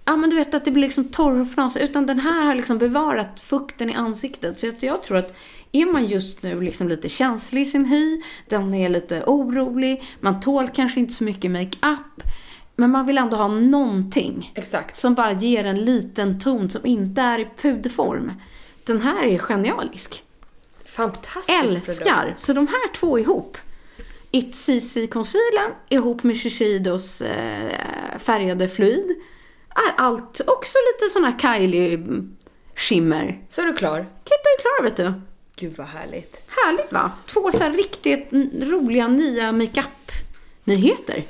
[0.06, 1.82] Ja men du vet att det blir liksom torr och fnasig.
[1.82, 4.60] Utan den här har liksom bevarat fukten i ansiktet.
[4.60, 5.36] Så jag tror att
[5.72, 10.40] är man just nu liksom lite känslig i sin hy, den är lite orolig, man
[10.40, 12.24] tål kanske inte så mycket makeup.
[12.76, 14.52] Men man vill ändå ha någonting.
[14.56, 14.96] Exakt.
[14.98, 18.32] Som bara ger en liten ton som inte är i puderform.
[18.86, 20.24] Den här är genialisk
[20.86, 22.22] Fantastisk älskar.
[22.22, 22.40] produkt.
[22.40, 23.58] Så de här två ihop.
[24.32, 29.16] It CC Concealer ihop med Shiseidos eh, färgade fluid.
[29.70, 32.06] Är allt också lite sån här Kylie
[32.76, 33.42] shimmer.
[33.50, 33.98] Så är du klar.
[34.24, 35.14] Kitta är klar vet du.
[35.56, 36.42] Gud vad härligt.
[36.48, 37.12] Härligt va?
[37.26, 38.28] Två så här riktigt
[38.72, 41.24] roliga nya makeup-nyheter.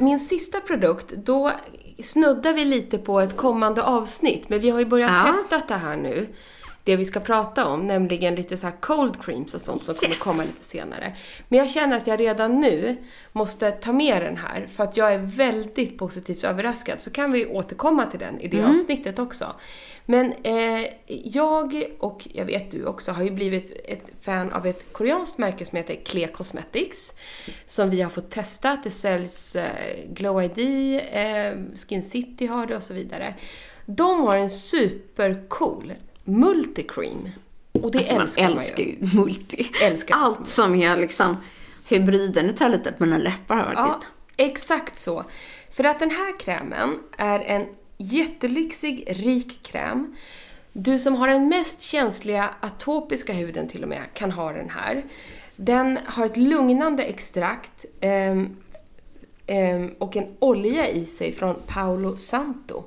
[0.00, 1.50] Min sista produkt, då
[2.02, 4.48] snuddar vi lite på ett kommande avsnitt.
[4.48, 5.32] Men vi har ju börjat Ja.
[5.32, 6.28] testa det här nu.
[6.84, 10.14] Det vi ska prata om, nämligen lite så här cold creams och sånt som kommer
[10.14, 10.22] Yes.
[10.22, 11.16] komma lite senare.
[11.48, 12.96] Men jag känner att jag redan nu
[13.32, 17.00] måste ta med den här för att jag är väldigt positivt överraskad.
[17.00, 18.74] Så kan vi återkomma till den i det Mm.
[18.76, 19.54] avsnittet också.
[20.06, 24.92] Men eh, jag och jag vet du också har ju blivit ett fan av ett
[24.92, 27.12] koreanskt märke som heter Clé Cosmetics.
[27.66, 28.78] Som vi har fått testa.
[28.84, 29.66] Det säljs eh,
[30.08, 31.52] Glow ID, eh,
[31.88, 33.34] Skin City har det och så vidare.
[33.86, 35.92] De har en supercool
[36.24, 37.28] multicream.
[37.72, 38.96] Och det Alltså älskar man älskar ju.
[39.14, 39.70] multi.
[39.82, 41.36] Älskar Allt som är liksom
[41.88, 42.42] hybrider.
[42.42, 44.12] Nu tar lite på mina läppar här Ja, faktiskt.
[44.36, 45.24] exakt så.
[45.72, 47.66] För att den här krämen är en
[47.98, 50.16] jättelyxig, rik kräm.
[50.72, 55.02] Du som har den mest känsliga atopiska huden till och med kan ha den här.
[55.56, 58.56] Den har ett lugnande extrakt ehm,
[59.98, 62.84] och en olja i sig från Paolo Santo.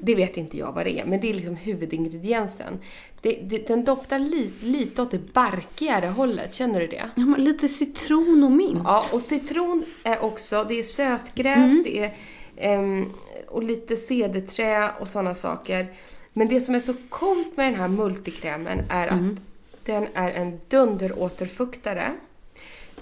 [0.00, 2.78] Det vet inte jag vad det är, men det är liksom huvudingrediensen.
[3.20, 7.10] Det, det, den doftar li, lite åt det barkigare hållet, känner du det?
[7.14, 8.80] Ja, men lite citron och mint.
[8.84, 12.12] Ja, och citron är också, det är sötgräs, det är
[12.56, 13.12] ehm,
[13.48, 15.86] och lite cederträ och sådana saker.
[16.32, 19.36] Men det som är så coolt med den här multikrämen är att
[19.84, 22.12] den är en dunderåterfuktare.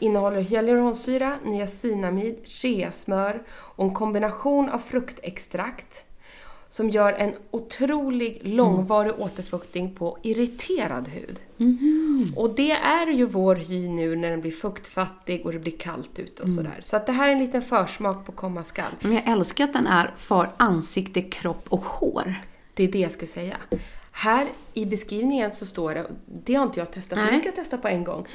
[0.00, 6.04] Innehåller hyaluronsyra, niacinamid, cheasmör och en kombination av fruktextrakt
[6.68, 11.40] som gör en otrolig långvarig återfuktning på irriterad hud.
[12.36, 16.18] Och det är ju vår hy nu när den blir fuktfattig och det blir kallt
[16.18, 16.80] ute och sådär.
[16.82, 18.92] Så att det här är en liten försmak på komma skall.
[19.00, 22.34] Men jag älskar att den är för ansikte, kropp och hår.
[22.74, 23.56] Det är det jag skulle säga.
[24.12, 26.06] Här i beskrivningen så står det,
[26.44, 28.26] det har inte jag testat, men det ska jag testa på en gång,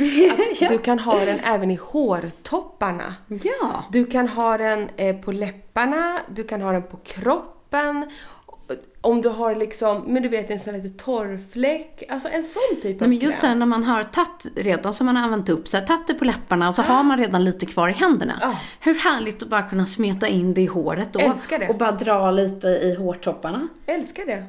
[0.62, 3.16] att du kan ha den även i hårtopparna.
[3.28, 3.84] Ja.
[3.92, 8.12] Du kan ha den eh, på läpparna, du kan ha den på kroppen.
[9.02, 12.04] Om du har liksom, men du vet en sån här lite torrfläck.
[12.10, 13.50] Alltså en sån typ av Nej, men just kräm.
[13.50, 16.14] här när man har tagit redan som man har använt upp, så här, tagit det
[16.14, 18.38] på läpparna och så har man redan lite kvar i händerna.
[18.42, 18.58] Ja.
[18.80, 21.20] Hur härligt att bara kunna smeta in det i håret då.
[21.20, 21.70] Älskar det.
[21.70, 23.68] Och bara dra lite i hårtopparna.
[23.86, 24.44] Älskar det.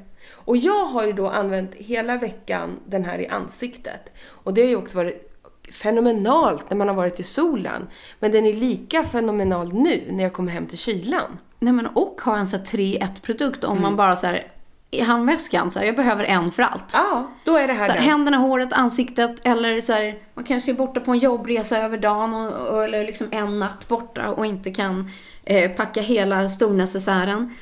[0.46, 4.12] Och jag har ju då använt hela veckan den här i ansiktet.
[4.28, 5.32] Och det har ju också varit
[5.72, 7.86] fenomenalt när man har varit i solen.
[8.20, 11.38] Men den är lika fenomenal nu när jag kommer hem till kylan.
[11.58, 13.82] Nej men och ha en så här 3-1-produkt om Mm.
[13.82, 14.46] man bara så här
[14.90, 16.90] i handväskan så här, jag behöver en för allt.
[16.92, 20.70] Ja, då är det här Så här, händerna, håret, ansiktet eller så här, man kanske
[20.70, 24.46] är borta på en jobbresa över dagen och, och, eller liksom en natt borta och
[24.46, 25.10] inte kan
[25.44, 27.54] eh, packa hela stornecessären.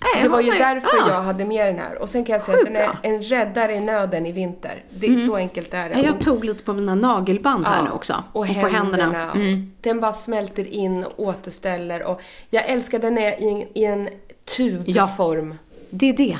[0.00, 1.10] Nej, Det var ju därför ja.
[1.10, 2.02] jag hade med den här.
[2.02, 2.96] Och sen kan jag säga att Sjukt den är bra.
[3.02, 4.84] en räddare i nöden i vinter.
[4.90, 5.94] Det är så enkelt är det.
[5.94, 8.24] Ja, jag tog lite på mina nagelband här nu också.
[8.32, 9.32] Och, på händerna.
[9.32, 9.72] Mm.
[9.80, 12.02] Den bara smälter in och återställer.
[12.02, 12.20] Och
[12.50, 14.08] jag älskar den är i en, i en
[14.56, 15.54] tubform.
[15.90, 16.38] Det är det.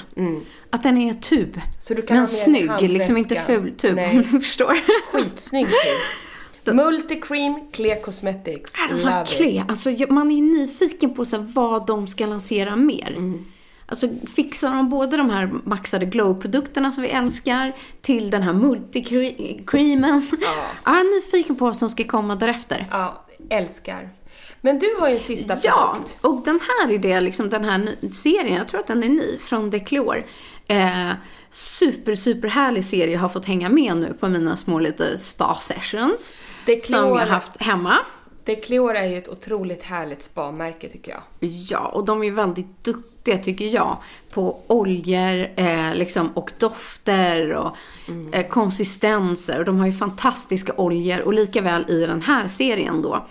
[0.71, 1.61] Att den är tub.
[1.91, 2.05] Mm.
[2.09, 3.99] Men snygg, liksom inte ful tub.
[3.99, 4.75] Om du förstår.
[5.13, 5.75] Skitsnygg tub.
[6.75, 8.73] Multicream Clear Cosmetics.
[8.91, 9.37] It.
[9.37, 13.15] Klee, alltså man är nyfiken på så här, vad de ska lansera mer.
[13.17, 13.45] Mm.
[13.87, 20.27] Alltså fixar de både de här maxade glow-produkterna som vi älskar till den här multicreamen.
[20.41, 20.65] Ja.
[20.85, 22.87] Jag är nyfiken på vad som ska komma därefter.
[22.91, 24.11] Ja, älskar.
[24.61, 25.65] Men du har ju en sista produkt.
[25.65, 29.09] Ja, och den här är det, liksom den här serien, jag tror att den är
[29.09, 30.23] ny, från Declor.
[30.69, 31.11] Eh,
[31.51, 36.37] super, super härlig serie har fått hänga med nu på mina små lite spa-sessions.
[36.81, 37.99] Som jag har haft hemma.
[38.45, 41.51] Declor är ju ett otroligt härligt spa-märke tycker jag.
[41.51, 43.97] Ja, och de är väldigt duktiga tycker jag
[44.35, 47.77] på oljor eh, liksom, och dofter och
[48.09, 48.33] mm.
[48.33, 49.59] eh, konsistenser.
[49.59, 53.27] Och de har ju fantastiska oljor och likaväl i den här serien då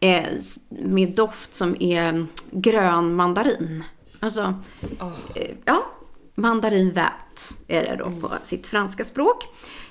[0.00, 0.24] eh,
[0.68, 3.84] med doft som är grön mandarin.
[4.20, 4.54] Alltså,
[5.00, 5.12] oh.
[5.34, 5.50] eh,
[6.36, 9.44] ja, mandarinvät är det då på sitt franska språk.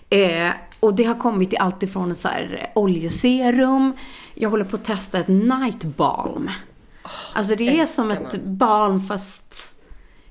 [0.10, 3.94] Eh, och det har kommit i allt ifrån ett så här oljeserum.
[4.34, 6.50] Jag håller på att testa ett night balm.
[7.04, 9.76] Oh, alltså det är som ett balm fast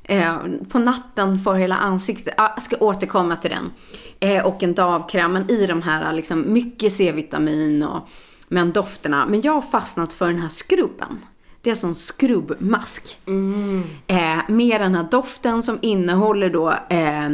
[0.03, 0.37] eh,
[0.69, 2.35] på natten för hela ansiktet.
[2.37, 3.73] Ah, jag ska återkomma till den.
[4.21, 5.33] Eh, och en dagkräm.
[5.33, 8.09] Men i de här liksom mycket C-vitamin och
[8.49, 9.27] men dofterna.
[9.27, 11.21] Men jag har fastnat för den här skrubben.
[11.65, 13.19] Det är som skrubbmask.
[13.27, 13.85] Mm.
[14.07, 17.27] Eh, med den här doften som innehåller då eh,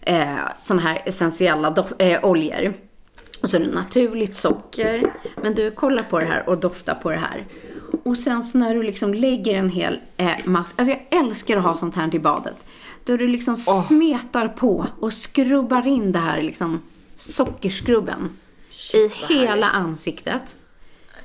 [0.00, 2.74] eh, sådana här essentiella eh, oljor.
[3.42, 5.12] Och så är det naturligt socker.
[5.42, 7.46] Men du, kollar på det här och doftar på det här.
[8.04, 10.80] Och sen så när du liksom lägger en hel eh, mask.
[10.80, 12.66] Alltså jag älskar att ha sånt här i badet.
[13.04, 13.86] Då du liksom oh.
[13.86, 16.82] smetar på och skrubbar in det här liksom
[17.16, 18.30] sockerskrubben.
[18.70, 19.86] Shit, I hela härligt.
[19.86, 20.56] ansiktet.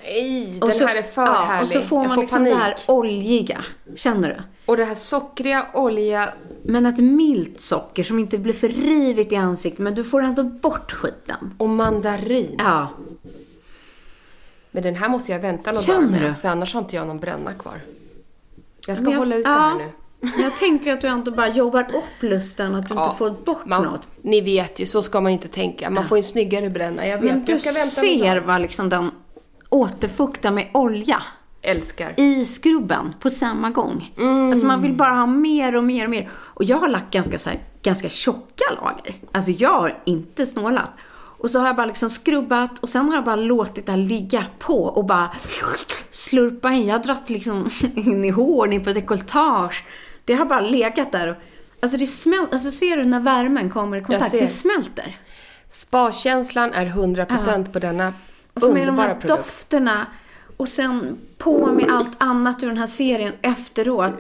[0.04, 1.62] Nej, den så, här är för ja, härlig.
[1.62, 2.54] Och så får man får liksom panik.
[2.54, 3.66] det här oljiga.
[3.96, 4.44] Känner du?
[4.66, 6.34] Och det här sockriga, olja.
[6.64, 9.80] Men ett milt socker som inte blir för rivigt i ansiktet.
[9.80, 11.54] Men du får ändå bort skiten.
[11.58, 12.56] Och mandarin.
[12.58, 12.88] Ja.
[14.72, 17.08] Men den här måste jag vänta någon Känner dag med, För annars har inte jag
[17.08, 17.82] någon bränna kvar.
[18.88, 19.90] Jag ska jag, hålla ut ja, det här nu.
[20.44, 23.66] Jag tänker att du ändå bara jobbar upp lusten, att du ja, inte får bort
[23.66, 24.08] man, något.
[24.22, 25.90] Ni vet ju, så ska man inte tänka.
[25.90, 26.10] Man ja.
[26.10, 27.08] får en snyggare bränna.
[27.08, 29.12] Jag vet, Men du jag ska ser vad liksom den
[29.74, 31.24] återfuktar med olja.
[31.62, 32.14] Älskar.
[32.18, 34.14] I skrubben på samma gång.
[34.18, 34.50] Mm.
[34.50, 36.30] Alltså man vill bara ha mer och mer och mer.
[36.34, 39.16] Och jag har lagt ganska, så här, ganska tjocka lager.
[39.32, 40.90] Alltså jag har inte snålat.
[41.38, 44.00] Och så har jag bara liksom skrubbat och sen har jag bara låtit det här
[44.00, 45.30] ligga på och bara
[46.10, 46.88] slurpa in.
[46.88, 49.86] Jag har dratt liksom in i hår, in på dekolletage.
[50.26, 51.40] Det har bara legat där.
[51.80, 54.32] Alltså det smälter, alltså ser du när värmen kommer i kontakt?
[54.32, 55.18] Det smälter.
[55.70, 57.74] Spa-känslan är 100% ja.
[57.74, 58.14] på denna
[58.54, 59.28] och så med de här produkt.
[59.28, 60.08] dofterna
[60.58, 64.14] och sen på med allt annat ur den här serien efteråt.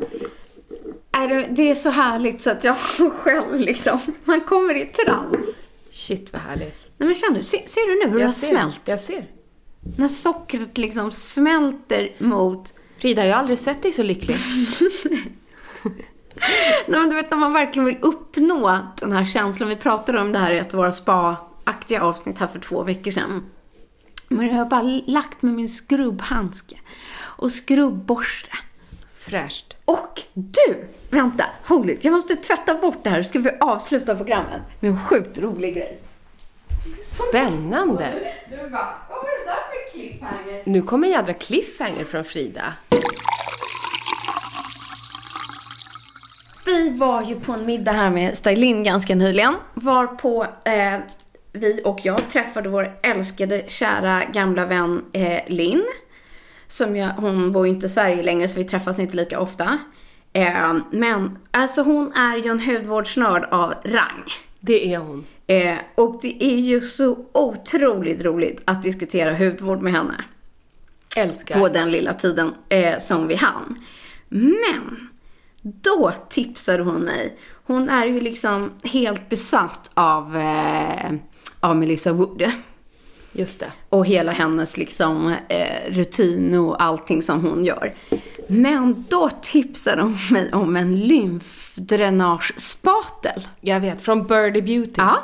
[1.49, 2.77] Det är så härligt så att jag
[3.13, 5.69] själv liksom, man kommer i trans.
[5.91, 6.75] Shit vad härligt.
[6.97, 8.81] Nej men känner du, ser, ser du nu hur jag det har ser, smält?
[8.85, 9.27] Jag ser.
[9.97, 12.73] När sockret liksom smälter mot...
[12.97, 14.37] Frida, jag har aldrig sett dig så lycklig.
[16.87, 19.69] Nej, men du vet när man verkligen vill uppnå den här känslan.
[19.69, 23.11] Vi pratade om det här i ett av våra spa-aktiga avsnitt här för två veckor
[23.11, 23.45] sedan.
[24.33, 26.79] Men jag har bara lagt med min skrubbhandske
[27.15, 28.49] och skrubbborste.
[29.19, 29.73] Fräscht.
[29.85, 30.87] Och du!
[31.09, 32.03] Vänta, hold it.
[32.03, 35.75] Jag måste tvätta bort det här så ska vi avsluta programmet med en sjukt rolig
[35.75, 35.99] grej.
[37.01, 38.33] Spännande!
[38.49, 40.63] Du, du bara, vad var det där för cliffhanger?
[40.65, 42.73] Nu kommer en jädra cliffhanger från Frida.
[46.65, 49.55] Vi var ju på en middag här med Stylin ganska nyligen.
[49.73, 50.99] Var på eh,
[51.53, 55.85] vi och jag träffade vår älskade, kära, gamla vän eh, Linn.
[56.67, 59.77] Som jag, hon bor ju inte i Sverige längre så vi träffas inte lika ofta.
[60.33, 64.23] Eh, men alltså hon är ju en hudvårdsnörd av rang.
[64.59, 65.25] Det är hon.
[65.47, 70.23] Eh, och det är ju så otroligt roligt att diskutera hudvård med henne.
[71.15, 71.59] Älskar.
[71.59, 73.85] På den lilla tiden eh, som vi hann.
[74.29, 75.09] Men
[75.61, 77.37] då tipsade hon mig.
[77.65, 81.11] Hon är ju liksom helt besatt av, eh,
[81.63, 82.51] av Melissa Wood.
[83.31, 83.71] Just det.
[83.89, 87.93] Och hela hennes liksom eh, rutin och allting som hon gör.
[88.47, 93.47] Men då tipsade hon mig om en lymfdränagespatel.
[93.61, 94.93] Jag vet, från Birdie Beauty.
[94.97, 95.19] Ja.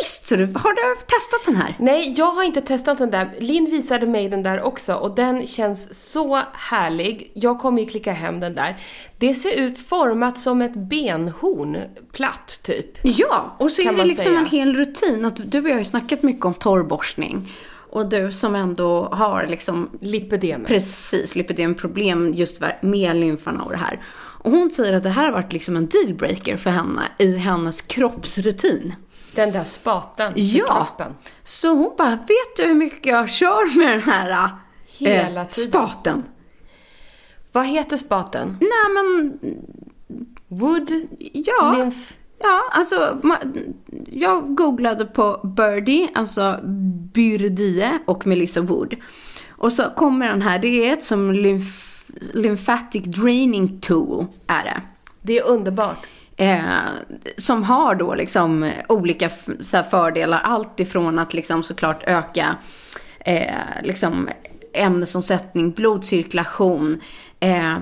[0.00, 1.76] Visst, så du, har du testat den här?
[1.78, 3.34] Nej, jag har inte testat den där.
[3.38, 7.32] Linn visade mig den där också och den känns så härlig.
[7.34, 8.76] Jag kommer ju klicka hem den där.
[9.18, 11.78] Det ser ut format som ett benhorn,
[12.12, 12.98] platt typ.
[13.02, 14.38] Ja, och så är det liksom säga.
[14.38, 15.24] en hel rutin.
[15.24, 17.52] Att du och jag har ju snackat mycket om torrborstning.
[17.90, 19.90] Och du som ändå har liksom...
[20.00, 20.64] Lipödem.
[20.64, 24.00] Precis, lipödemproblem just med lymfarna och det här.
[24.14, 27.82] Och hon säger att det här har varit liksom en dealbreaker för henne i hennes
[27.82, 28.94] kroppsrutin.
[29.34, 30.64] Den där spaten ja.
[30.66, 31.14] kroppen.
[31.42, 34.48] Så hon bara, vet du hur mycket jag kör med den här eh,
[34.98, 36.24] Hela spaten?
[37.52, 38.56] Vad heter spaten?
[38.60, 39.38] Nej men,
[40.48, 40.90] Wood,
[41.32, 41.74] Ja.
[41.78, 42.12] lymf...
[42.44, 43.20] Ja, alltså
[44.06, 46.60] jag googlade på Birdie, alltså
[47.12, 48.94] Byrdie och Melissa Wood.
[49.50, 54.82] Och så kommer den här, det är ett som lymf, lymphatic draining tool är det.
[55.22, 56.06] Det är underbart.
[56.36, 56.60] Eh,
[57.36, 59.30] som har då liksom olika
[59.72, 60.40] här fördelar.
[60.44, 62.56] Allt ifrån att liksom såklart öka
[63.20, 63.44] eh,
[63.82, 64.28] liksom
[64.74, 67.00] ämnesomsättning, blodcirkulation,
[67.40, 67.74] eh,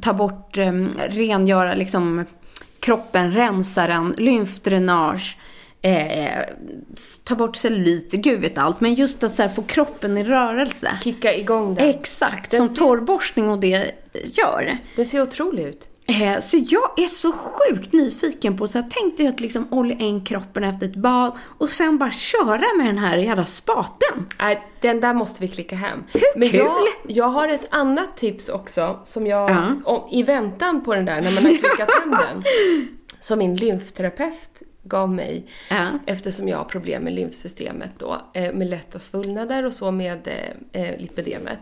[0.00, 0.72] ta bort, eh,
[1.08, 2.24] rengöra liksom
[2.80, 5.36] kroppen, rensa den, lymfdränage,
[5.82, 6.44] eh,
[7.24, 8.80] ta bort cellulit, gud vet allt.
[8.80, 10.98] Men just att här, få kroppen i rörelse.
[11.04, 11.88] Kicka igång den.
[11.88, 13.90] Exakt, Den som ser- torrborstning och det
[14.24, 14.78] gör.
[14.96, 15.87] Den ser otrolig ut.
[16.08, 20.24] Eh, Så jag är så sjukt nyfiken på, så jag tänkte att liksom olja in
[20.24, 24.26] kroppen efter ett bad och sen bara köra med den här jävla spaten.
[24.40, 26.04] Nej, den där måste vi klicka hem.
[26.12, 26.58] Hur Men kul?
[26.60, 29.66] Jag, jag har ett annat tips också som jag, Ja.
[29.84, 32.42] om, i väntan på den där, när man har klickat hem den,
[33.20, 35.86] som min lymfterapeut gav mig Ja.
[36.06, 40.28] eftersom jag har problem med lymfsystemet då, eh, med lätta svullnader och så med
[40.72, 41.58] eh, eh, lipidemet.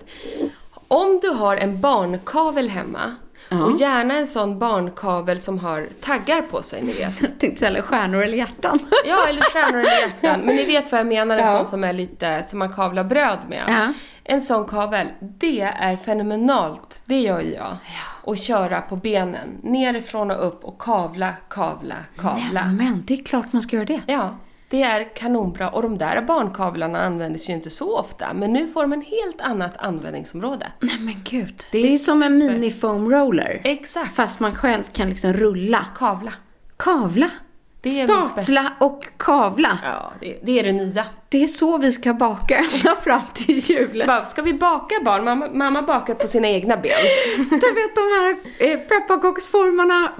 [0.88, 3.14] Om du har en barnkavel hemma,
[3.50, 7.18] och gärna en sån barnkavel som har taggar på sig, ni vet.
[7.40, 8.78] Tänkte säga stjärnor eller hjärtan.
[9.06, 10.40] Ja, eller stjärnor eller hjärtan.
[10.40, 11.52] Men ni vet vad jag menar, en Ja.
[11.56, 13.64] sån som är lite, som man kavlar bröd med.
[13.68, 13.92] Ja.
[14.24, 17.02] En sån kavel, det är fenomenalt.
[17.06, 17.76] Det gör jag.
[18.22, 22.64] Och köra på benen, nerifrån och upp och kavla, kavla, kavla.
[22.64, 24.00] Men det är klart man ska göra det.
[24.06, 24.34] Ja,
[24.68, 25.68] det är kanonbra.
[25.70, 28.34] Och de där barnkavlarna används ju inte så ofta.
[28.34, 30.72] Men nu får de en helt annat användningsområde.
[30.80, 31.64] Nej men gud.
[31.72, 33.60] Det Det är är, som en mini foam roller.
[33.64, 34.16] Exakt.
[34.16, 35.86] Fast man själv kan liksom rulla.
[35.94, 36.32] Kavla.
[36.76, 37.30] Kavla.
[37.88, 39.78] Spatla och kavla.
[39.84, 41.04] Ja, det, det är det nya.
[41.28, 44.06] Det är så vi ska baka ända fram till julen.
[44.06, 45.24] Bara, Ska vi baka barn?
[45.24, 46.92] Mamma, mamma bakar på sina egna ben.
[47.50, 50.12] Du vet de här eh, pepparkaksformarna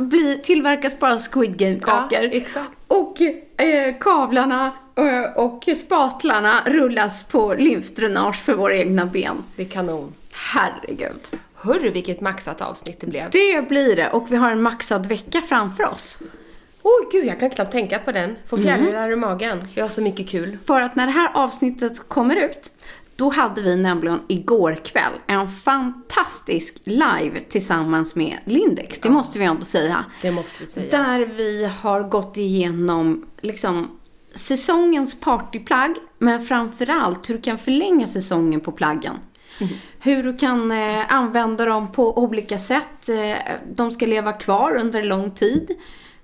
[0.43, 2.09] tillverkas bara Squid Game-kakor.
[2.11, 2.71] Ja, exakt.
[2.89, 9.37] Och eh, kavlarna eh, och spatlarna rullas på lymfdränage för våra egna ben.
[9.57, 10.15] Det är kanon.
[10.33, 11.21] Herregud.
[11.55, 13.31] Hörru vilket maxat avsnitt det blev.
[13.31, 16.19] Det blir det och vi har en maxad vecka framför oss.
[16.89, 18.37] Oj gud, jag kan knappt tänka på den.
[18.47, 19.61] Får fjärilar i magen.
[19.75, 20.59] Vi har så mycket kul.
[20.67, 22.71] För att när det här avsnittet kommer ut,
[23.17, 29.01] då hade vi nämligen igår kväll en fantastisk live tillsammans med Lindex.
[29.01, 30.05] Det måste vi ändå säga.
[30.23, 30.91] Det måste vi säga.
[30.91, 33.99] Där vi har gått igenom liksom
[34.35, 39.15] säsongens partyplagg, men framförallt hur du kan förlänga säsongen på plaggen.
[40.01, 43.09] Hur du kan eh, använda dem på olika sätt.
[43.09, 43.37] Eh,
[43.75, 45.77] de ska leva kvar under lång tid.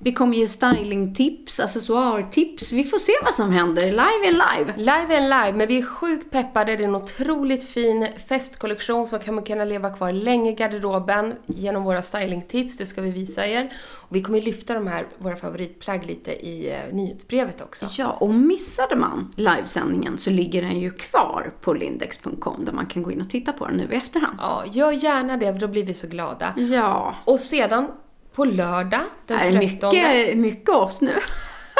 [0.04, 2.72] Vi kommer ge stylingtips, accessoartips.
[2.72, 3.82] Vi får se vad som händer.
[3.86, 4.72] Live är live.
[4.76, 6.76] Live är live, men vi är sjukt peppade.
[6.76, 11.84] Det är en otroligt fin festkollektion som kommer kunna leva kvar länge i garderoben genom
[11.84, 12.76] våra stylingtips.
[12.76, 13.72] Det ska vi visa er.
[13.92, 17.88] Och vi kommer lyfta de här, våra favoritplagg lite i eh, nyhetsbrevet också.
[17.92, 23.02] Ja, och missade man livesändningen så ligger den ju kvar på lindex.com där man kan
[23.02, 24.38] gå in och titta på den nu i efterhand.
[24.40, 26.54] Ja, gör gärna det, för då blir vi så glada.
[26.56, 27.88] Ja, Och sedan
[28.34, 31.14] på lördag den det är 13, mycket, mycket oss nu.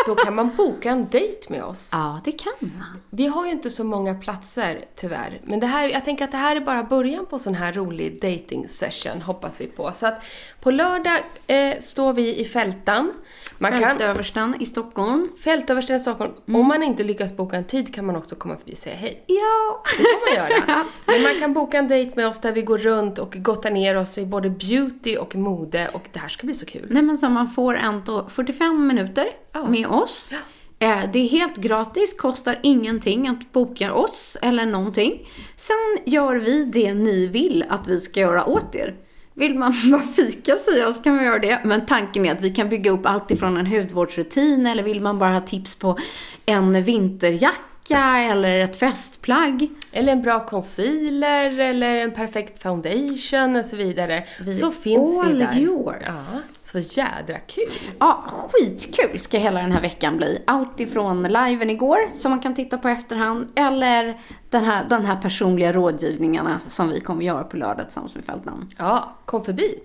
[0.06, 1.90] Då kan man boka en dejt med oss.
[1.92, 3.00] Ja, det kan man.
[3.10, 5.40] Vi har ju inte så många platser tyvärr.
[5.44, 8.20] Men det här, jag tänker att det här är bara början på sån här rolig
[8.22, 9.92] dating session hoppas vi på.
[9.94, 10.24] Så att
[10.60, 13.12] på lördag eh, står vi i Fältan.
[13.58, 15.28] Man kan, Fältöverstan i Stockholm.
[15.44, 16.32] Fältöversten i Stockholm.
[16.46, 19.24] Om man inte lyckas boka en tid kan man också komma förbi och säga hej.
[19.26, 19.82] Ja.
[19.98, 20.84] Det får man göra.
[21.06, 23.96] Men man kan boka en dejt med oss där vi går runt och gottar ner
[23.96, 26.86] oss i både beauty och mode och det här ska bli så kul.
[26.90, 29.64] Nej men så man får ändå 45 minuter Ja.
[29.68, 30.32] med oss.
[30.78, 35.28] Eh, Det är helt gratis, kostar ingenting att boka oss eller någonting.
[35.56, 35.76] Sen
[36.06, 38.94] gör vi det ni vill att vi ska göra åt er.
[39.34, 41.60] Vill man bara fika säga så kan man göra det.
[41.64, 45.18] Men tanken är att vi kan bygga upp allt ifrån en hudvårdsrutin eller vill man
[45.18, 45.98] bara ha tips på
[46.46, 49.68] en vinterjacka eller ett festplagg.
[49.92, 54.24] Eller en bra concealer eller en perfekt foundation och så vidare.
[54.40, 55.58] Vi så finns vi där.
[55.58, 55.96] yours.
[56.06, 56.40] Ja,
[56.72, 57.68] så jädra kul.
[57.98, 60.42] Ja, skitkul ska hela den här veckan bli.
[60.46, 64.20] Allt ifrån liven igår som man kan titta på efterhand eller
[64.50, 68.70] den här, den här personliga rådgivningarna som vi kommer göra på lördag tillsammans med Fältnamn.
[68.78, 69.78] Ja, kom förbi.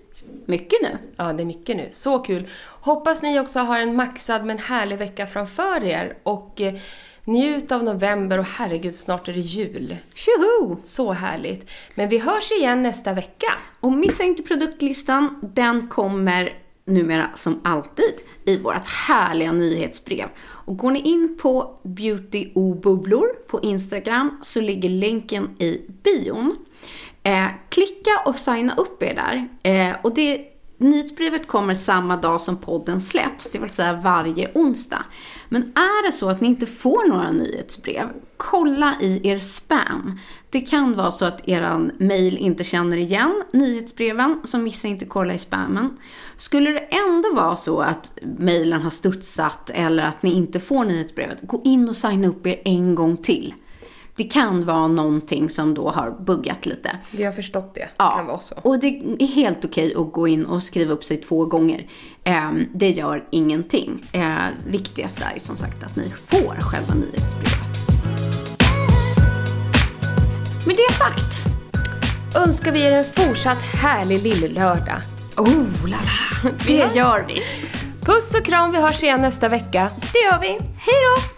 [0.46, 0.98] Mycket nu.
[1.16, 1.88] Ja, det är mycket nu.
[1.90, 2.48] Så kul.
[2.80, 6.18] Hoppas ni också har en maxad men härlig vecka framför er.
[6.22, 6.74] Och eh,
[7.24, 9.96] njut av november och herregud, snart är det jul.
[10.14, 10.76] Tjoho!
[10.82, 11.70] Så härligt.
[11.94, 13.52] Men vi hörs igen nästa vecka.
[13.80, 15.38] Och missa inte produktlistan.
[15.42, 16.52] Den kommer
[16.88, 18.14] numera som alltid
[18.44, 20.28] i vårt härliga nyhetsbrev.
[20.38, 26.56] Och går ni in på Beautyobubblor på Instagram så ligger länken i bion.
[27.22, 29.48] Eh, klicka och signa upp er där.
[29.62, 35.04] Eh, och det Nyhetsbrevet kommer samma dag som podden släpps, det vill säga varje onsdag.
[35.48, 40.18] Men är det så att ni inte får några nyhetsbrev, kolla i er spam.
[40.50, 45.34] Det kan vara så att er mail inte känner igen nyhetsbreven, så missa inte kolla
[45.34, 45.96] i spammen.
[46.36, 51.38] Skulle det ändå vara så att mailen har studsat eller att ni inte får nyhetsbrevet,
[51.42, 53.54] gå in och signa upp er en gång till
[54.18, 56.98] det kan vara någonting som då har buggat lite.
[57.10, 57.88] Vi har förstått det.
[57.96, 58.54] Ja, det kan vara så.
[58.62, 58.86] och det
[59.18, 61.86] är helt okej att gå in och skriva upp sig två gånger.
[62.24, 64.04] Eh, det gör ingenting.
[64.12, 64.34] Eh,
[64.66, 67.88] viktigast är ju som sagt att ni får själva nyhetsbrevet.
[70.66, 71.46] Med det sagt.
[72.46, 75.00] Önskar vi er en fortsatt härlig lill-lördag.
[75.36, 76.50] Oh la la.
[76.66, 77.42] Det gör vi.
[78.04, 79.90] Puss och kram, vi hörs igen nästa vecka.
[80.12, 80.48] Det gör vi.
[80.76, 81.37] Hej då!